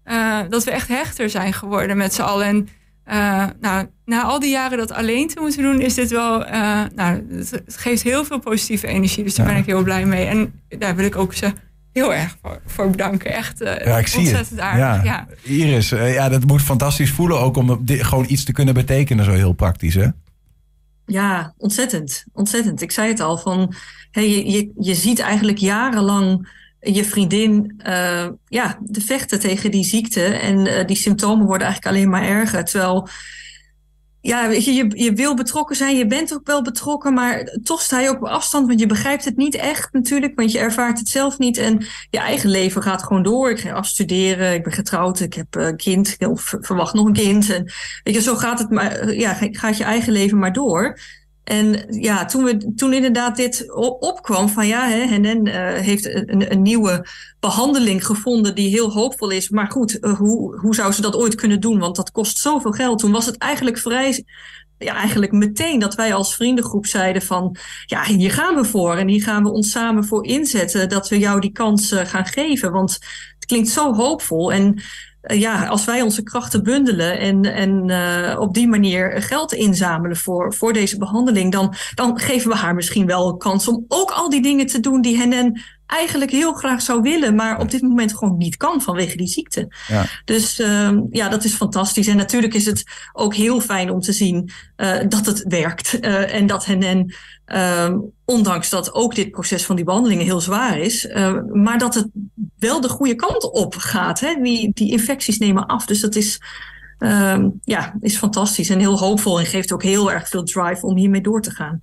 uh, 0.05 0.38
dat 0.49 0.64
we 0.64 0.71
echt 0.71 0.88
hechter 0.88 1.31
zijn 1.31 1.53
geworden 1.53 1.97
met 1.97 2.14
z'n 2.14 2.23
allen. 2.23 2.47
En 2.47 2.69
uh, 3.09 3.45
nou, 3.61 3.87
na 4.05 4.23
al 4.23 4.40
die 4.40 4.51
jaren 4.51 4.79
dat 4.79 4.92
alleen 4.92 5.29
te 5.29 5.40
moeten 5.40 5.62
doen, 5.62 5.81
is 5.81 5.95
dit 5.95 6.11
wel. 6.11 6.47
Uh, 6.47 6.83
nou, 6.95 7.27
het 7.31 7.77
geeft 7.77 8.03
heel 8.03 8.25
veel 8.25 8.38
positieve 8.38 8.87
energie. 8.87 9.25
Dus 9.25 9.35
daar 9.35 9.47
ben 9.47 9.57
ik 9.57 9.66
heel 9.66 9.83
blij 9.83 10.07
mee. 10.07 10.27
En 10.27 10.61
daar 10.69 10.97
wil 10.97 11.05
ik 11.05 11.16
ook 11.16 11.35
ze 11.35 11.53
heel 11.97 12.15
erg 12.15 12.37
voor, 12.43 12.61
voor 12.67 12.91
bedanken. 12.91 13.33
Echt 13.35 13.63
uh, 13.63 13.79
ja, 13.79 13.99
ik 13.99 14.07
zie 14.07 14.19
ontzettend 14.19 14.51
het. 14.51 14.61
aardig. 14.61 15.05
Ja. 15.05 15.05
ja. 15.05 15.27
Iris, 15.43 15.93
uh, 15.93 16.15
ja, 16.15 16.29
dat 16.29 16.47
moet 16.47 16.63
fantastisch 16.63 17.11
voelen 17.11 17.41
ook 17.41 17.57
om 17.57 17.83
gewoon 17.87 18.25
iets 18.29 18.45
te 18.45 18.53
kunnen 18.53 18.75
betekenen, 18.75 19.25
zo 19.25 19.31
heel 19.31 19.53
praktisch, 19.53 19.95
hè? 19.95 20.09
Ja, 21.07 21.55
ontzettend. 21.59 22.25
Ontzettend. 22.33 22.83
Ik 22.83 22.91
zei 22.91 23.09
het 23.09 23.21
al, 23.21 23.39
van, 23.39 23.75
hey, 24.11 24.31
je, 24.31 24.51
je, 24.51 24.71
je 24.79 24.95
ziet 24.95 25.21
eigenlijk 25.21 25.59
jarenlang 25.59 26.49
je 26.81 27.05
vriendin 27.05 27.81
uh, 27.87 28.27
ja, 28.49 28.79
de 28.81 29.01
vechten 29.01 29.41
tegen 29.41 29.71
die 29.71 29.85
ziekte. 29.85 30.25
En 30.25 30.87
die 30.87 30.97
symptomen 30.97 31.47
worden 31.47 31.67
eigenlijk 31.67 31.97
alleen 31.97 32.11
maar 32.11 32.23
erger. 32.23 32.65
Terwijl 32.65 33.09
ja, 34.27 34.51
je, 34.51 34.75
je, 34.75 35.03
je 35.03 35.12
wil 35.12 35.35
betrokken 35.35 35.77
zijn, 35.77 35.97
je 35.97 36.07
bent 36.07 36.35
ook 36.35 36.47
wel 36.47 36.62
betrokken, 36.62 37.15
maar 37.15 37.59
toch 37.62 37.83
sta 37.83 38.01
je 38.01 38.09
ook 38.09 38.17
op 38.17 38.29
afstand, 38.29 38.67
want 38.67 38.81
je 38.81 38.87
begrijpt 38.87 39.25
het 39.25 39.37
niet 39.37 39.55
echt 39.55 39.93
natuurlijk, 39.93 40.37
want 40.37 40.53
je 40.53 40.59
ervaart 40.59 40.99
het 40.99 41.09
zelf 41.09 41.39
niet. 41.39 41.59
En 41.59 41.87
je 42.11 42.19
eigen 42.19 42.51
leven 42.51 42.83
gaat 42.83 43.03
gewoon 43.03 43.23
door. 43.23 43.51
Ik 43.51 43.61
ga 43.61 43.73
afstuderen, 43.73 44.55
ik 44.55 44.62
ben 44.62 44.73
getrouwd, 44.73 45.21
ik 45.21 45.35
heb 45.35 45.55
een 45.55 45.77
kind, 45.77 46.17
of 46.19 46.55
verwacht 46.61 46.95
nog 46.95 47.07
een 47.07 47.12
kind. 47.12 47.51
En 47.51 47.73
weet 48.03 48.15
je, 48.15 48.21
zo 48.21 48.35
gaat 48.35 48.59
het 48.59 48.71
maar, 48.71 49.15
ja, 49.15 49.39
gaat 49.51 49.77
je 49.77 49.85
eigen 49.85 50.12
leven 50.12 50.39
maar 50.39 50.53
door. 50.53 50.99
En 51.47 51.87
ja, 51.89 52.25
toen, 52.25 52.45
we, 52.45 52.75
toen 52.75 52.93
inderdaad 52.93 53.37
dit 53.37 53.73
opkwam 53.99 54.49
van 54.49 54.67
ja, 54.67 54.89
hè, 54.89 55.19
uh, 55.21 55.81
heeft 55.81 56.05
een, 56.05 56.63
nieuwe 56.63 57.07
behandeling 57.41 58.07
gevonden 58.07 58.55
die 58.55 58.69
heel 58.69 58.93
hoopvol 58.93 59.31
is. 59.31 59.49
Maar 59.49 59.71
goed, 59.71 59.99
uh, 60.01 60.17
hoe, 60.17 60.59
hoe 60.59 60.75
zou 60.75 60.93
ze 60.93 61.01
dat 61.01 61.17
ooit 61.17 61.35
kunnen 61.35 61.61
doen? 61.61 61.79
Want 61.79 61.97
dat 61.97 62.11
kost 62.11 62.39
zoveel 62.39 62.71
geld. 62.71 62.99
Toen 62.99 63.13
was 63.13 63.27
het 63.27 63.39
eigenlijk 63.39 63.79
vrij, 63.79 64.25
ja, 64.79 64.95
eigenlijk 64.95 65.33
meteen 65.33 65.79
dat 65.79 65.95
wij 65.95 66.15
als 66.15 66.35
vriendengroep 66.35 66.87
zeiden 66.87 67.23
van 67.23 67.57
ja, 67.85 68.05
hier 68.05 68.33
gaan 68.33 68.55
we 68.55 68.65
voor. 68.65 68.97
En 68.97 69.09
hier 69.09 69.23
gaan 69.23 69.43
we 69.43 69.51
ons 69.51 69.71
samen 69.71 70.05
voor 70.05 70.27
inzetten 70.27 70.89
dat 70.89 71.09
we 71.09 71.19
jou 71.19 71.41
die 71.41 71.53
kans 71.53 71.93
uh, 71.93 72.01
gaan 72.01 72.27
geven. 72.27 72.73
Want 72.73 72.93
het 73.35 73.47
klinkt 73.47 73.69
zo 73.69 73.95
hoopvol. 73.95 74.53
En 74.53 74.75
eh, 74.75 74.83
ja, 75.35 75.67
als 75.67 75.85
wij 75.85 76.03
onze 76.03 76.23
krachten 76.23 76.62
bundelen 76.62 77.19
en, 77.19 77.45
en 77.45 77.89
uh, 77.89 78.41
op 78.41 78.55
die 78.55 78.69
manier 78.69 79.23
geld 79.23 79.53
inzamelen 79.53 80.17
voor, 80.17 80.55
voor 80.55 80.73
deze 80.73 80.99
behandeling, 80.99 81.53
dan, 81.53 81.75
dan 81.95 82.19
geven 82.19 82.51
we 82.51 82.57
haar 82.57 82.75
misschien 82.75 83.07
wel 83.07 83.37
kans 83.37 83.69
om 83.69 83.85
ook 83.89 84.11
al 84.11 84.31
die 84.31 84.43
dingen 84.43 84.67
te 84.67 84.81
doen 84.81 85.01
die 85.01 85.17
hen 85.17 85.62
eigenlijk 85.87 86.31
heel 86.31 86.53
graag 86.53 86.83
zou 86.83 87.03
willen, 87.03 87.35
maar 87.35 87.61
op 87.61 87.70
dit 87.70 87.83
moment 87.83 88.16
gewoon 88.16 88.37
niet 88.37 88.57
kan 88.57 88.81
vanwege 88.81 89.16
die 89.16 89.27
ziekte. 89.27 89.68
Ja. 89.88 90.05
Dus 90.25 90.61
uh, 90.61 90.90
ja, 91.11 91.29
dat 91.29 91.44
is 91.44 91.55
fantastisch. 91.55 92.07
En 92.07 92.16
natuurlijk 92.16 92.55
is 92.55 92.66
het 92.66 92.85
ook 93.12 93.35
heel 93.35 93.61
fijn 93.61 93.90
om 93.90 94.01
te 94.01 94.12
zien 94.12 94.51
uh, 94.77 94.96
dat 95.09 95.27
het 95.27 95.44
werkt 95.49 95.99
uh, 96.01 96.35
en 96.35 96.46
dat 96.46 96.64
hen, 96.64 97.14
uh, 97.46 97.94
ondanks 98.25 98.70
dat 98.70 98.94
ook 98.94 99.14
dit 99.14 99.31
proces 99.31 99.64
van 99.64 99.77
die 99.77 99.85
behandelingen 99.85 100.25
heel 100.25 100.40
zwaar 100.40 100.79
is, 100.79 101.09
maar 101.53 101.79
dat 101.79 101.94
het 101.94 102.09
wel 102.59 102.81
de 102.81 102.88
goede 102.88 103.14
kant 103.14 103.53
op 103.53 103.75
gaat. 103.75 104.20
Hè? 104.20 104.35
Die, 104.42 104.70
die 104.75 104.90
infecties 104.90 105.38
nemen 105.38 105.66
af. 105.66 105.87
Dus 105.87 106.01
dat 106.01 106.14
is, 106.14 106.40
ehm, 106.99 107.49
ja, 107.64 107.94
is 108.01 108.16
fantastisch 108.16 108.68
en 108.68 108.79
heel 108.79 108.99
hoopvol 108.99 109.38
en 109.38 109.46
geeft 109.46 109.72
ook 109.72 109.83
heel 109.83 110.12
erg 110.12 110.29
veel 110.29 110.42
drive 110.42 110.87
om 110.87 110.96
hiermee 110.96 111.20
door 111.20 111.42
te 111.42 111.51
gaan 111.51 111.81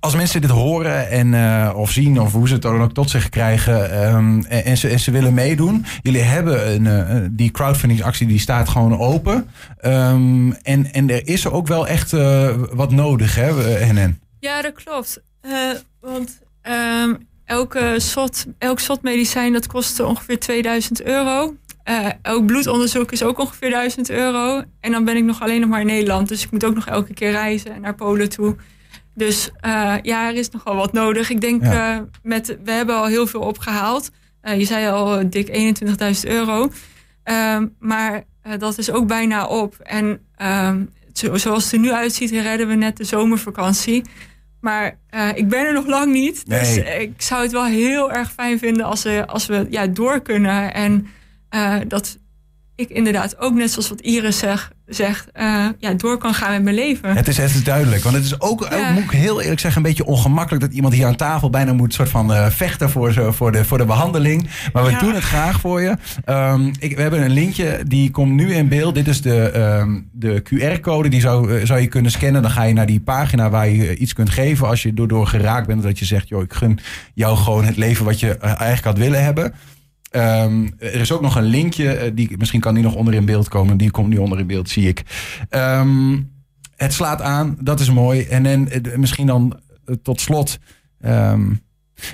als 0.00 0.14
mensen 0.14 0.40
dit 0.40 0.50
horen 0.50 1.10
en, 1.10 1.32
uh, 1.32 1.72
of 1.74 1.90
zien, 1.90 2.20
of 2.20 2.32
hoe 2.32 2.46
ze 2.48 2.52
het 2.52 2.62
dan 2.62 2.82
ook 2.82 2.92
tot 2.92 3.10
zich 3.10 3.28
krijgen, 3.28 4.06
um, 4.14 4.44
en, 4.44 4.76
ze, 4.76 4.88
en 4.88 5.00
ze 5.00 5.10
willen 5.10 5.34
meedoen. 5.34 5.84
Jullie 6.02 6.20
hebben 6.20 6.72
een, 6.72 6.84
uh, 6.84 7.28
die 7.30 7.50
crowdfundingsactie 7.50 8.26
die 8.26 8.38
staat 8.38 8.68
gewoon 8.68 8.98
open. 8.98 9.48
Um, 9.84 10.52
en, 10.52 10.92
en 10.92 11.10
er 11.10 11.28
is 11.28 11.48
ook 11.48 11.66
wel 11.66 11.86
echt 11.86 12.12
uh, 12.12 12.50
wat 12.72 12.90
nodig, 12.90 13.34
hè, 13.34 13.52
NN? 13.92 14.20
Ja, 14.38 14.62
dat 14.62 14.72
klopt. 14.72 15.22
want 16.00 16.40
um, 16.62 17.18
elke 17.44 17.94
soort, 17.96 18.46
elk 18.58 18.80
soort 18.80 19.02
medicijn 19.02 19.52
dat 19.52 19.66
kost 19.66 20.00
ongeveer 20.00 20.38
2000 20.38 21.02
euro. 21.02 21.54
elk 22.22 22.46
bloedonderzoek 22.46 23.12
is 23.12 23.22
ook 23.22 23.38
ongeveer 23.38 23.70
1000 23.70 24.10
euro. 24.10 24.62
En 24.80 24.92
dan 24.92 25.04
ben 25.04 25.16
ik 25.16 25.24
nog 25.24 25.42
alleen 25.42 25.60
nog 25.60 25.68
maar 25.68 25.80
in 25.80 25.86
Nederland. 25.86 26.28
Dus 26.28 26.44
ik 26.44 26.50
moet 26.50 26.64
ook 26.64 26.74
nog 26.74 26.86
elke 26.86 27.14
keer 27.14 27.30
reizen 27.30 27.80
naar 27.80 27.94
Polen 27.94 28.28
toe. 28.28 28.56
Dus 29.14 29.50
uh, 29.66 29.94
ja, 30.02 30.28
er 30.28 30.34
is 30.34 30.50
nogal 30.50 30.74
wat 30.74 30.92
nodig. 30.92 31.30
Ik 31.30 31.40
denk, 31.40 31.62
ja. 31.62 31.96
uh, 31.96 32.02
met, 32.22 32.58
we 32.64 32.70
hebben 32.70 32.96
al 32.96 33.06
heel 33.06 33.26
veel 33.26 33.40
opgehaald. 33.40 34.10
Uh, 34.42 34.58
je 34.58 34.64
zei 34.64 34.88
al 34.88 35.30
dik 35.30 35.76
21.000 35.84 36.30
euro. 36.30 36.70
Ehm, 37.22 37.66
maar 37.78 38.24
dat 38.58 38.78
is 38.78 38.90
ook 38.90 39.06
bijna 39.06 39.46
op. 39.46 39.74
En 39.78 40.20
ehm, 40.36 40.84
zoals 41.12 41.64
het 41.64 41.72
er 41.72 41.78
nu 41.78 41.92
uitziet, 41.92 42.30
redden 42.30 42.68
we 42.68 42.74
net 42.74 42.96
de 42.96 43.04
zomervakantie. 43.04 44.04
Maar 44.60 44.98
ik 45.34 45.48
ben 45.48 45.66
er 45.66 45.72
nog 45.72 45.86
lang 45.86 46.12
niet. 46.12 46.48
Dus 46.48 46.76
ik 46.76 47.22
zou 47.22 47.42
het 47.42 47.52
wel 47.52 47.64
heel 47.64 48.12
erg 48.12 48.32
fijn 48.32 48.58
vinden 48.58 48.84
als 48.84 49.02
we, 49.02 49.26
als 49.26 49.46
we 49.46 49.66
ja, 49.70 49.86
door 49.86 50.20
kunnen. 50.20 50.74
En 50.74 51.06
dat 51.88 52.18
ik 52.74 52.88
inderdaad 52.88 53.38
ook 53.38 53.54
net 53.54 53.70
zoals 53.70 53.88
wat 53.88 54.00
Iris 54.00 54.38
zegt, 54.38 54.70
zegt 54.86 55.28
uh, 55.34 55.66
ja, 55.78 55.94
door 55.94 56.18
kan 56.18 56.34
gaan 56.34 56.52
met 56.52 56.62
mijn 56.62 56.74
leven. 56.74 57.16
Het 57.16 57.28
is, 57.28 57.36
het 57.36 57.50
is 57.50 57.64
duidelijk. 57.64 58.02
Want 58.02 58.14
het 58.14 58.24
is 58.24 58.40
ook, 58.40 58.62
ook, 58.62 58.90
moet 58.94 59.02
ik 59.02 59.10
heel 59.10 59.40
eerlijk 59.40 59.60
zeggen, 59.60 59.82
een 59.82 59.88
beetje 59.88 60.04
ongemakkelijk 60.04 60.64
dat 60.64 60.72
iemand 60.72 60.94
hier 60.94 61.06
aan 61.06 61.16
tafel 61.16 61.50
bijna 61.50 61.72
moet 61.72 61.94
soort 61.94 62.08
van 62.08 62.30
uh, 62.30 62.46
vechten 62.46 62.90
voor, 62.90 63.12
zo, 63.12 63.32
voor, 63.32 63.52
de, 63.52 63.64
voor 63.64 63.78
de 63.78 63.84
behandeling. 63.84 64.48
Maar 64.72 64.84
we 64.84 64.96
doen 64.96 65.14
het 65.14 65.22
graag 65.22 65.60
voor 65.60 65.80
je. 65.80 65.96
Um, 66.26 66.72
ik, 66.78 66.96
we 66.96 67.02
hebben 67.02 67.22
een 67.22 67.30
linkje, 67.30 67.80
die 67.86 68.10
komt 68.10 68.32
nu 68.32 68.52
in 68.52 68.68
beeld. 68.68 68.94
Dit 68.94 69.08
is 69.08 69.22
de, 69.22 69.58
um, 69.80 70.08
de 70.12 70.42
QR-code, 70.42 71.08
die 71.08 71.20
zou, 71.20 71.52
uh, 71.52 71.66
zou 71.66 71.80
je 71.80 71.86
kunnen 71.86 72.10
scannen. 72.10 72.42
Dan 72.42 72.50
ga 72.50 72.62
je 72.62 72.74
naar 72.74 72.86
die 72.86 73.00
pagina 73.00 73.50
waar 73.50 73.68
je 73.68 73.96
iets 73.96 74.12
kunt 74.12 74.30
geven 74.30 74.68
als 74.68 74.82
je 74.82 74.94
door, 74.94 75.08
door 75.08 75.26
geraakt 75.26 75.66
bent. 75.66 75.82
Dat 75.82 75.98
je 75.98 76.04
zegt, 76.04 76.28
joh, 76.28 76.42
ik 76.42 76.52
gun 76.52 76.78
jou 77.14 77.36
gewoon 77.36 77.64
het 77.64 77.76
leven 77.76 78.04
wat 78.04 78.20
je 78.20 78.36
eigenlijk 78.36 78.84
had 78.84 78.98
willen 78.98 79.24
hebben. 79.24 79.54
Um, 80.16 80.74
er 80.78 81.00
is 81.00 81.12
ook 81.12 81.20
nog 81.20 81.36
een 81.36 81.42
linkje, 81.42 82.04
uh, 82.04 82.10
die, 82.14 82.36
misschien 82.38 82.60
kan 82.60 82.74
die 82.74 82.82
nog 82.82 82.94
onder 82.94 83.14
in 83.14 83.24
beeld 83.24 83.48
komen. 83.48 83.76
Die 83.76 83.90
komt 83.90 84.08
nu 84.08 84.16
onder 84.16 84.38
in 84.38 84.46
beeld, 84.46 84.68
zie 84.68 84.88
ik. 84.88 85.02
Um, 85.50 86.30
het 86.76 86.92
slaat 86.92 87.22
aan, 87.22 87.56
dat 87.60 87.80
is 87.80 87.90
mooi. 87.90 88.22
En, 88.22 88.46
en 88.46 88.68
uh, 88.86 88.96
misschien 88.96 89.26
dan 89.26 89.60
uh, 89.86 89.96
tot 90.02 90.20
slot. 90.20 90.58
Um, 91.06 91.60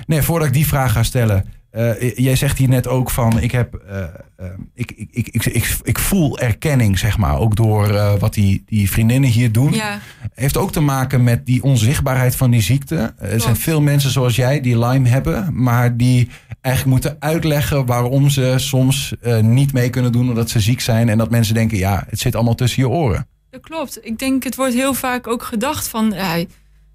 nee, 0.05 0.21
voordat 0.21 0.47
ik 0.47 0.53
die 0.53 0.67
vraag 0.67 0.91
ga 0.91 1.03
stellen. 1.03 1.45
Uh, 1.71 2.15
jij 2.15 2.35
zegt 2.35 2.57
hier 2.57 2.69
net 2.69 2.87
ook 2.87 3.09
van, 3.09 3.39
ik, 3.39 3.51
heb, 3.51 3.83
uh, 3.91 4.45
ik, 4.73 4.91
ik, 4.91 5.07
ik, 5.11 5.27
ik, 5.27 5.45
ik, 5.45 5.77
ik, 5.83 5.99
voel 5.99 6.39
erkenning, 6.39 6.99
zeg 6.99 7.17
maar, 7.17 7.37
ook 7.37 7.55
door 7.55 8.17
wat 8.19 8.33
die, 8.33 8.63
die 8.65 8.91
vriendinnen 8.91 9.29
hier 9.29 9.51
doen. 9.51 9.73
Ja. 9.73 9.99
Heeft 10.33 10.57
ook 10.57 10.71
te 10.71 10.79
maken 10.79 11.23
met 11.23 11.45
die 11.45 11.63
onzichtbaarheid 11.63 12.35
van 12.35 12.51
die 12.51 12.61
ziekte. 12.61 13.13
Er 13.17 13.41
zijn 13.41 13.55
veel 13.55 13.81
mensen 13.81 14.11
zoals 14.11 14.35
jij 14.35 14.61
die 14.61 14.79
Lyme 14.79 15.09
hebben, 15.09 15.49
maar 15.63 15.97
die 15.97 16.29
eigenlijk 16.61 16.95
moeten 16.95 17.17
uitleggen 17.19 17.85
waarom 17.85 18.29
ze 18.29 18.53
soms 18.57 19.13
niet 19.41 19.73
mee 19.73 19.89
kunnen 19.89 20.11
doen 20.11 20.29
omdat 20.29 20.49
ze 20.49 20.59
ziek 20.59 20.81
zijn. 20.81 21.09
En 21.09 21.17
dat 21.17 21.29
mensen 21.29 21.53
denken, 21.53 21.77
ja, 21.77 22.05
het 22.09 22.19
zit 22.19 22.35
allemaal 22.35 22.55
tussen 22.55 22.81
je 22.81 22.89
oren. 22.89 23.27
Dat 23.49 23.61
klopt. 23.61 24.05
Ik 24.05 24.19
denk, 24.19 24.43
het 24.43 24.55
wordt 24.55 24.73
heel 24.73 24.93
vaak 24.93 25.27
ook 25.27 25.43
gedacht 25.43 25.87
van, 25.87 26.11
ja, 26.15 26.43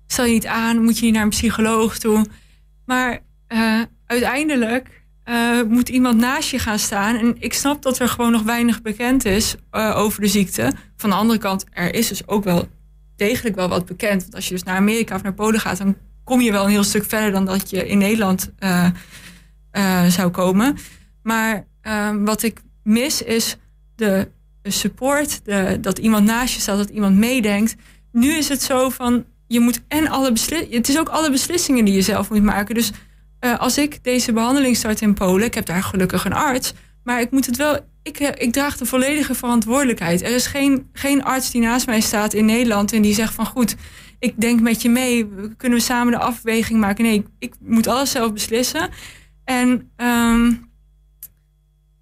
stel 0.06 0.24
je 0.24 0.32
niet 0.32 0.46
aan, 0.46 0.82
moet 0.82 0.98
je 0.98 1.04
niet 1.04 1.14
naar 1.14 1.22
een 1.22 1.28
psycholoog 1.28 1.98
toe. 1.98 2.26
Maar 2.86 3.20
uiteindelijk 4.06 5.02
uh, 5.24 5.62
moet 5.68 5.88
iemand 5.88 6.18
naast 6.18 6.50
je 6.50 6.58
gaan 6.58 6.78
staan. 6.78 7.16
En 7.16 7.36
ik 7.38 7.54
snap 7.54 7.82
dat 7.82 7.98
er 7.98 8.08
gewoon 8.08 8.32
nog 8.32 8.42
weinig 8.42 8.82
bekend 8.82 9.24
is 9.24 9.54
over 9.70 10.20
de 10.20 10.28
ziekte. 10.28 10.72
Van 10.96 11.10
de 11.10 11.16
andere 11.16 11.38
kant, 11.38 11.64
er 11.70 11.94
is 11.94 12.08
dus 12.08 12.26
ook 12.26 12.44
wel 12.44 12.68
degelijk 13.16 13.56
wel 13.56 13.68
wat 13.68 13.86
bekend. 13.86 14.22
Want 14.22 14.34
als 14.34 14.48
je 14.48 14.54
dus 14.54 14.62
naar 14.62 14.76
Amerika 14.76 15.14
of 15.14 15.22
naar 15.22 15.34
Polen 15.34 15.60
gaat, 15.60 15.78
dan 15.78 15.96
kom 16.24 16.40
je 16.40 16.52
wel 16.52 16.64
een 16.64 16.70
heel 16.70 16.84
stuk 16.84 17.04
verder 17.04 17.32
dan 17.32 17.44
dat 17.44 17.70
je 17.70 17.88
in 17.88 17.98
Nederland 17.98 18.52
zou 20.08 20.30
komen. 20.30 20.76
Maar 21.22 21.66
wat 22.24 22.42
ik 22.42 22.60
mis 22.82 23.22
is 23.22 23.56
de, 23.94 24.28
support, 24.62 25.44
de, 25.44 25.78
dat 25.80 25.98
iemand 25.98 26.24
naast 26.24 26.54
je 26.54 26.60
staat, 26.60 26.76
dat 26.76 26.88
iemand 26.88 27.16
meedenkt. 27.16 27.74
Nu 28.12 28.32
is 28.32 28.48
het 28.48 28.62
zo 28.62 28.88
van, 28.88 29.24
je 29.46 29.60
moet 29.60 29.80
en 29.88 30.08
alle 30.08 30.32
beslissingen, 30.32 30.76
het 30.76 30.88
is 30.88 30.98
ook 30.98 31.08
alle 31.08 31.30
beslissingen 31.30 31.84
die 31.84 31.94
je 31.94 32.02
zelf 32.02 32.30
moet 32.30 32.42
maken. 32.42 32.74
Dus 32.74 32.92
uh, 33.40 33.58
als 33.58 33.78
ik 33.78 34.04
deze 34.04 34.32
behandeling 34.32 34.76
start 34.76 35.00
in 35.00 35.14
Polen, 35.14 35.46
ik 35.46 35.54
heb 35.54 35.66
daar 35.66 35.82
gelukkig 35.82 36.24
een 36.24 36.32
arts, 36.32 36.72
maar 37.02 37.20
ik 37.20 37.30
moet 37.30 37.46
het 37.46 37.56
wel. 37.56 37.78
Ik, 38.02 38.20
eh, 38.20 38.28
ik 38.46 38.52
draag 38.52 38.76
de 38.76 38.86
volledige 38.86 39.34
verantwoordelijkheid. 39.34 40.22
Er 40.22 40.34
is 40.34 40.46
geen, 40.46 40.88
geen 40.92 41.24
arts 41.24 41.50
die 41.50 41.60
naast 41.60 41.86
mij 41.86 42.00
staat 42.00 42.32
in 42.32 42.44
Nederland 42.44 42.92
en 42.92 43.02
die 43.02 43.14
zegt 43.14 43.34
van 43.34 43.46
goed, 43.46 43.76
ik 44.18 44.40
denk 44.40 44.60
met 44.60 44.82
je 44.82 44.88
mee, 44.88 45.28
kunnen 45.56 45.78
we 45.78 45.84
samen 45.84 46.12
de 46.12 46.18
afweging 46.18 46.80
maken. 46.80 47.04
Nee, 47.04 47.24
ik 47.38 47.54
moet 47.60 47.86
alles 47.86 48.10
zelf 48.10 48.32
beslissen. 48.32 48.90
En 49.44 49.90
um, 49.96 50.72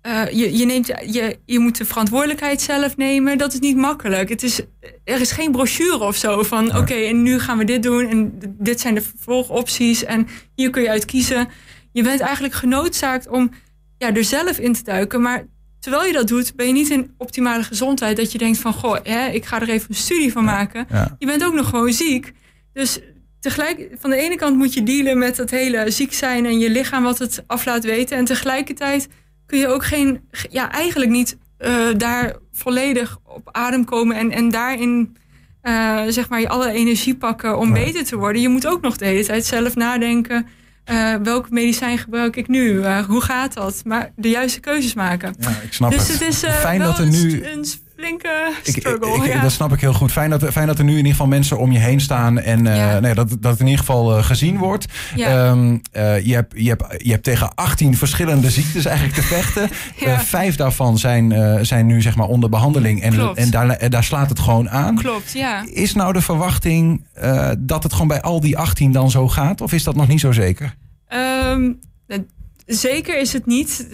uh, 0.06 0.30
je, 0.30 0.56
je, 0.56 0.64
neemt, 0.64 0.86
je, 0.86 1.38
je 1.44 1.58
moet 1.58 1.76
de 1.78 1.84
verantwoordelijkheid 1.84 2.60
zelf 2.60 2.96
nemen. 2.96 3.38
Dat 3.38 3.52
is 3.52 3.58
niet 3.58 3.76
makkelijk. 3.76 4.28
Het 4.28 4.42
is, 4.42 4.60
er 5.04 5.20
is 5.20 5.30
geen 5.30 5.52
brochure 5.52 6.04
of 6.04 6.16
zo 6.16 6.42
van 6.42 6.68
oké, 6.68 6.78
okay, 6.78 7.08
en 7.08 7.22
nu 7.22 7.38
gaan 7.38 7.58
we 7.58 7.64
dit 7.64 7.82
doen 7.82 8.08
en 8.08 8.38
dit 8.58 8.80
zijn 8.80 8.94
de 8.94 9.02
vervolgopties 9.02 10.04
en 10.04 10.28
hier 10.54 10.70
kun 10.70 10.82
je 10.82 10.90
uit 10.90 11.04
kiezen. 11.04 11.48
Je 11.92 12.02
bent 12.02 12.20
eigenlijk 12.20 12.54
genoodzaakt 12.54 13.28
om 13.28 13.50
ja, 13.98 14.14
er 14.14 14.24
zelf 14.24 14.58
in 14.58 14.72
te 14.72 14.82
duiken. 14.82 15.22
Maar 15.22 15.46
terwijl 15.80 16.04
je 16.04 16.12
dat 16.12 16.28
doet, 16.28 16.56
ben 16.56 16.66
je 16.66 16.72
niet 16.72 16.90
in 16.90 17.14
optimale 17.18 17.62
gezondheid. 17.62 18.16
Dat 18.16 18.32
je 18.32 18.38
denkt 18.38 18.58
van 18.58 18.72
goh, 18.72 18.96
hè, 19.02 19.26
ik 19.26 19.44
ga 19.44 19.60
er 19.60 19.68
even 19.68 19.90
een 19.90 19.96
studie 19.96 20.32
van 20.32 20.44
maken. 20.44 20.86
Ja. 20.90 21.16
Je 21.18 21.26
bent 21.26 21.44
ook 21.44 21.54
nog 21.54 21.68
gewoon 21.68 21.92
ziek. 21.92 22.32
Dus 22.72 23.00
tegelijk, 23.42 23.88
van 23.98 24.10
de 24.10 24.16
ene 24.16 24.36
kant 24.36 24.56
moet 24.56 24.74
je 24.74 24.82
dealen 24.82 25.18
met 25.18 25.36
het 25.36 25.50
hele 25.50 25.90
ziek 25.90 26.12
zijn 26.12 26.46
en 26.46 26.58
je 26.58 26.70
lichaam 26.70 27.02
wat 27.02 27.18
het 27.18 27.44
af 27.46 27.64
laat 27.64 27.84
weten. 27.84 28.16
En 28.16 28.24
tegelijkertijd 28.24 29.08
kun 29.46 29.58
je 29.58 29.68
ook 29.68 29.84
geen, 29.84 30.28
ja, 30.50 30.70
eigenlijk 30.70 31.10
niet 31.10 31.38
uh, 31.58 31.86
daar 31.96 32.36
volledig 32.52 33.18
op 33.24 33.48
adem 33.52 33.84
komen 33.84 34.16
en, 34.16 34.30
en 34.30 34.50
daarin 34.50 35.16
uh, 35.62 36.02
zeg 36.08 36.28
maar 36.28 36.40
je 36.40 36.48
alle 36.48 36.70
energie 36.70 37.16
pakken 37.16 37.58
om 37.58 37.72
beter 37.72 38.04
te 38.04 38.16
worden. 38.16 38.42
Je 38.42 38.48
moet 38.48 38.66
ook 38.66 38.80
nog 38.80 38.96
de 38.96 39.04
hele 39.04 39.24
tijd 39.24 39.44
zelf 39.44 39.74
nadenken. 39.74 40.46
Uh, 40.90 41.14
welk 41.14 41.50
medicijn 41.50 41.98
gebruik 41.98 42.36
ik 42.36 42.48
nu? 42.48 42.72
Uh, 42.72 43.04
hoe 43.04 43.20
gaat 43.20 43.54
dat? 43.54 43.82
Maar 43.84 44.12
de 44.16 44.28
juiste 44.28 44.60
keuzes 44.60 44.94
maken. 44.94 45.34
Ja, 45.38 45.60
ik 45.62 45.72
snap 45.72 45.90
dus 45.90 46.08
het. 46.08 46.18
het 46.18 46.28
is 46.28 46.44
uh, 46.44 46.50
Fijn 46.50 46.80
dat 46.80 46.98
er 46.98 47.06
nu 47.06 47.44
een 47.44 47.64
flinke 48.02 48.52
struggle. 48.62 49.16
Ik, 49.16 49.22
ik, 49.22 49.32
ja. 49.32 49.40
Dat 49.40 49.52
snap 49.52 49.72
ik 49.72 49.80
heel 49.80 49.92
goed. 49.92 50.12
Fijn 50.12 50.30
dat, 50.30 50.44
fijn 50.44 50.66
dat 50.66 50.78
er 50.78 50.84
nu 50.84 50.90
in 50.90 50.96
ieder 50.96 51.10
geval 51.10 51.26
mensen 51.26 51.58
om 51.58 51.72
je 51.72 51.78
heen 51.78 52.00
staan. 52.00 52.38
En 52.38 52.64
Ja. 52.64 53.00
nee, 53.00 53.14
dat, 53.14 53.28
dat 53.28 53.50
het 53.50 53.60
in 53.60 53.66
ieder 53.66 53.80
geval 53.80 54.18
uh, 54.18 54.24
gezien 54.24 54.58
wordt. 54.58 54.86
Ja. 55.14 55.48
Um, 55.48 55.80
uh, 55.92 56.20
je, 56.26 56.34
hebt, 56.34 56.52
je, 56.56 56.68
hebt, 56.68 56.84
je 57.04 57.10
hebt 57.10 57.24
tegen 57.24 57.54
18 57.54 57.96
verschillende 57.96 58.50
ziektes 58.50 58.84
eigenlijk 58.84 59.16
te 59.16 59.22
vechten. 59.22 59.68
Vijf 60.24 60.56
daarvan 60.56 60.98
zijn, 60.98 61.32
zijn 61.66 61.86
nu 61.86 62.02
zeg 62.02 62.16
maar 62.16 62.26
onder 62.26 62.48
behandeling. 62.48 63.02
En, 63.02 63.12
Klopt. 63.12 63.38
en 63.38 63.50
daar, 63.50 63.90
daar 63.90 64.04
slaat 64.04 64.28
het 64.28 64.38
gewoon 64.38 64.70
aan. 64.70 64.94
Klopt, 64.94 65.32
ja. 65.32 65.64
Is 65.66 65.94
nou 65.94 66.12
de 66.12 66.20
verwachting 66.20 67.06
dat 67.58 67.82
het 67.82 67.92
gewoon 67.92 68.08
bij 68.08 68.22
al 68.22 68.40
die 68.40 68.58
18 68.58 68.92
dan 68.92 69.10
zo 69.10 69.28
gaat? 69.28 69.60
Of 69.60 69.72
is 69.72 69.84
dat 69.84 69.94
nog 69.94 70.08
niet 70.08 70.20
zo 70.20 70.32
zeker? 70.32 70.74
Um, 71.08 71.78
zeker 72.66 73.18
is 73.18 73.32
het 73.32 73.46
niet. 73.46 73.86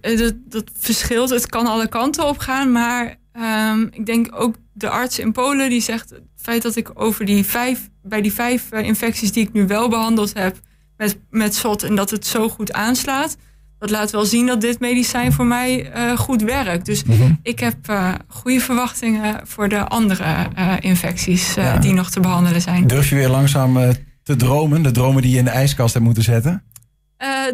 Dat, 0.00 0.34
dat 0.48 0.64
verschilt. 0.78 1.30
Het 1.30 1.46
kan 1.46 1.66
alle 1.66 1.88
kanten 1.88 2.28
op 2.28 2.38
gaan. 2.38 2.72
Maar 2.72 3.16
um, 3.40 3.88
ik 3.90 4.06
denk 4.06 4.28
ook 4.34 4.54
de 4.72 4.88
arts 4.88 5.18
in 5.18 5.32
Polen 5.32 5.70
die 5.70 5.80
zegt... 5.80 6.10
het 6.10 6.22
feit 6.36 6.62
dat 6.62 6.76
ik 6.76 6.90
over 6.94 7.24
die 7.24 7.44
vijf, 7.44 7.88
bij 8.02 8.20
die 8.22 8.32
vijf 8.32 8.68
uh, 8.72 8.82
infecties 8.82 9.32
die 9.32 9.42
ik 9.46 9.52
nu 9.52 9.66
wel 9.66 9.88
behandeld 9.88 10.34
heb... 10.34 10.56
met, 10.96 11.18
met 11.30 11.54
SOT 11.54 11.82
en 11.82 11.94
dat 11.94 12.10
het 12.10 12.26
zo 12.26 12.48
goed 12.48 12.72
aanslaat... 12.72 13.36
dat 13.78 13.90
laat 13.90 14.10
wel 14.10 14.24
zien 14.24 14.46
dat 14.46 14.60
dit 14.60 14.80
medicijn 14.80 15.32
voor 15.32 15.46
mij 15.46 15.96
uh, 15.96 16.16
goed 16.18 16.42
werkt. 16.42 16.86
Dus 16.86 17.04
Mhm. 17.04 17.32
ik 17.42 17.58
heb 17.58 17.76
uh, 17.90 18.14
goede 18.28 18.60
verwachtingen 18.60 19.46
voor 19.46 19.68
de 19.68 19.88
andere 19.88 20.24
uh, 20.58 20.74
infecties 20.80 21.54
Ja. 21.54 21.78
die 21.78 21.92
nog 21.92 22.10
te 22.10 22.20
behandelen 22.20 22.60
zijn. 22.60 22.86
Durf 22.86 23.08
je 23.08 23.14
weer 23.14 23.28
langzaam 23.28 23.92
te 24.22 24.36
dromen? 24.36 24.82
De 24.82 24.90
dromen 24.90 25.22
die 25.22 25.30
je 25.30 25.38
in 25.38 25.44
de 25.44 25.50
ijskast 25.50 25.92
hebt 25.94 26.04
moeten 26.06 26.22
zetten? 26.22 26.62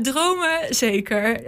Dromen 0.03 0.59
zeker. 0.71 1.43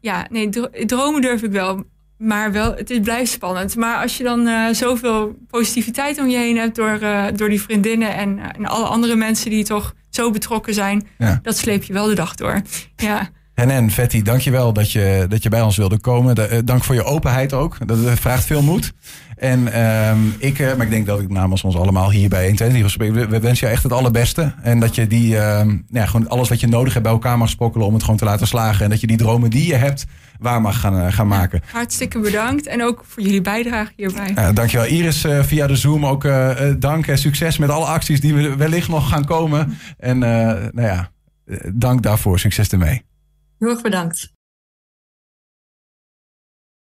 Ja, 0.00 0.26
nee, 0.30 0.48
dro 0.48 0.66
dromen 0.86 1.20
durf 1.20 1.42
ik 1.42 1.50
wel. 1.50 1.84
Maar 2.18 2.52
wel, 2.52 2.74
het 2.74 2.90
is, 2.90 3.00
blijft 3.00 3.30
spannend. 3.30 3.76
Maar 3.76 4.02
als 4.02 4.16
je 4.16 4.24
dan 4.24 4.46
uh, 4.46 4.68
zoveel 4.72 5.36
positiviteit 5.50 6.18
om 6.20 6.28
je 6.28 6.36
heen 6.38 6.56
hebt 6.56 6.76
door, 6.76 6.98
uh, 7.02 7.24
door 7.36 7.48
die 7.48 7.62
vriendinnen 7.62 8.14
en, 8.14 8.38
en 8.56 8.66
alle 8.66 8.86
andere 8.86 9.14
mensen 9.16 9.50
die 9.50 9.64
toch 9.64 9.94
zo 10.10 10.30
betrokken 10.30 10.74
zijn, 10.74 11.06
Ja. 11.18 11.38
dat 11.42 11.56
sleep 11.56 11.82
je 11.82 11.92
wel 11.92 12.06
de 12.06 12.14
dag 12.14 12.34
door. 12.34 12.62
Ja, 12.96 13.28
En 13.54 13.70
en 13.70 13.90
Vetti, 13.90 14.22
dankjewel 14.22 14.72
dat 14.72 14.92
je, 14.92 15.26
dat 15.28 15.42
je 15.42 15.48
bij 15.48 15.62
ons 15.62 15.76
wilde 15.76 15.98
komen. 16.00 16.34
De, 16.34 16.42
eh, 16.42 16.58
dank 16.64 16.84
voor 16.84 16.94
je 16.94 17.04
openheid 17.04 17.52
ook. 17.52 17.76
Dat 17.86 18.04
eh, 18.04 18.12
vraagt 18.12 18.44
veel 18.44 18.62
moed. 18.62 18.92
En 19.36 19.72
ehm, 19.72 20.18
ik, 20.38 20.58
eh, 20.58 20.74
maar 20.74 20.86
ik 20.86 20.92
denk 20.92 21.06
dat 21.06 21.20
ik 21.20 21.28
namens 21.28 21.64
ons 21.64 21.76
allemaal 21.76 22.10
hier 22.10 22.28
bij 22.28 22.44
120 22.46 22.90
spreek. 22.90 23.12
We, 23.12 23.26
we 23.26 23.40
wensen 23.40 23.66
je 23.66 23.72
echt 23.72 23.82
het 23.82 23.92
allerbeste. 23.92 24.54
En 24.62 24.80
dat 24.80 24.94
je 24.94 25.06
die, 25.06 25.38
ehm, 25.38 25.76
ja, 25.90 26.06
gewoon 26.06 26.28
alles 26.28 26.48
wat 26.48 26.60
je 26.60 26.68
nodig 26.68 26.92
hebt 26.92 27.04
bij 27.04 27.12
elkaar 27.12 27.38
mag 27.38 27.48
sprokkelen 27.48 27.86
om 27.86 27.92
het 27.94 28.02
gewoon 28.02 28.18
te 28.18 28.24
laten 28.24 28.46
slagen. 28.46 28.84
En 28.84 28.90
dat 28.90 29.00
je 29.00 29.06
die 29.06 29.16
dromen 29.16 29.50
die 29.50 29.66
je 29.66 29.74
hebt, 29.74 30.04
waar 30.38 30.60
mag 30.60 30.80
gaan, 30.80 30.98
eh, 30.98 31.12
gaan 31.12 31.28
maken. 31.28 31.62
hartstikke 31.72 32.18
bedankt. 32.18 32.66
En 32.66 32.82
ook 32.84 33.04
voor 33.06 33.22
jullie 33.22 33.40
bijdrage 33.40 33.92
hierbij. 33.96 34.32
Ja, 34.34 34.52
dankjewel 34.52 34.86
Iris 34.86 35.24
eh, 35.24 35.42
via 35.42 35.66
de 35.66 35.76
Zoom 35.76 36.06
ook 36.06 36.24
eh, 36.24 36.72
dank 36.78 37.06
en 37.06 37.18
succes 37.18 37.58
met 37.58 37.70
alle 37.70 37.86
acties 37.86 38.20
die 38.20 38.34
we 38.34 38.56
wellicht 38.56 38.88
nog 38.88 39.08
gaan 39.08 39.24
komen. 39.24 39.78
En 39.98 40.18
nou 40.18 40.82
ja, 40.82 41.10
dank 41.72 42.02
daarvoor. 42.02 42.38
Succes 42.38 42.68
ermee. 42.68 43.02
Heel 43.58 43.68
erg 43.68 43.82
bedankt. 43.82 44.36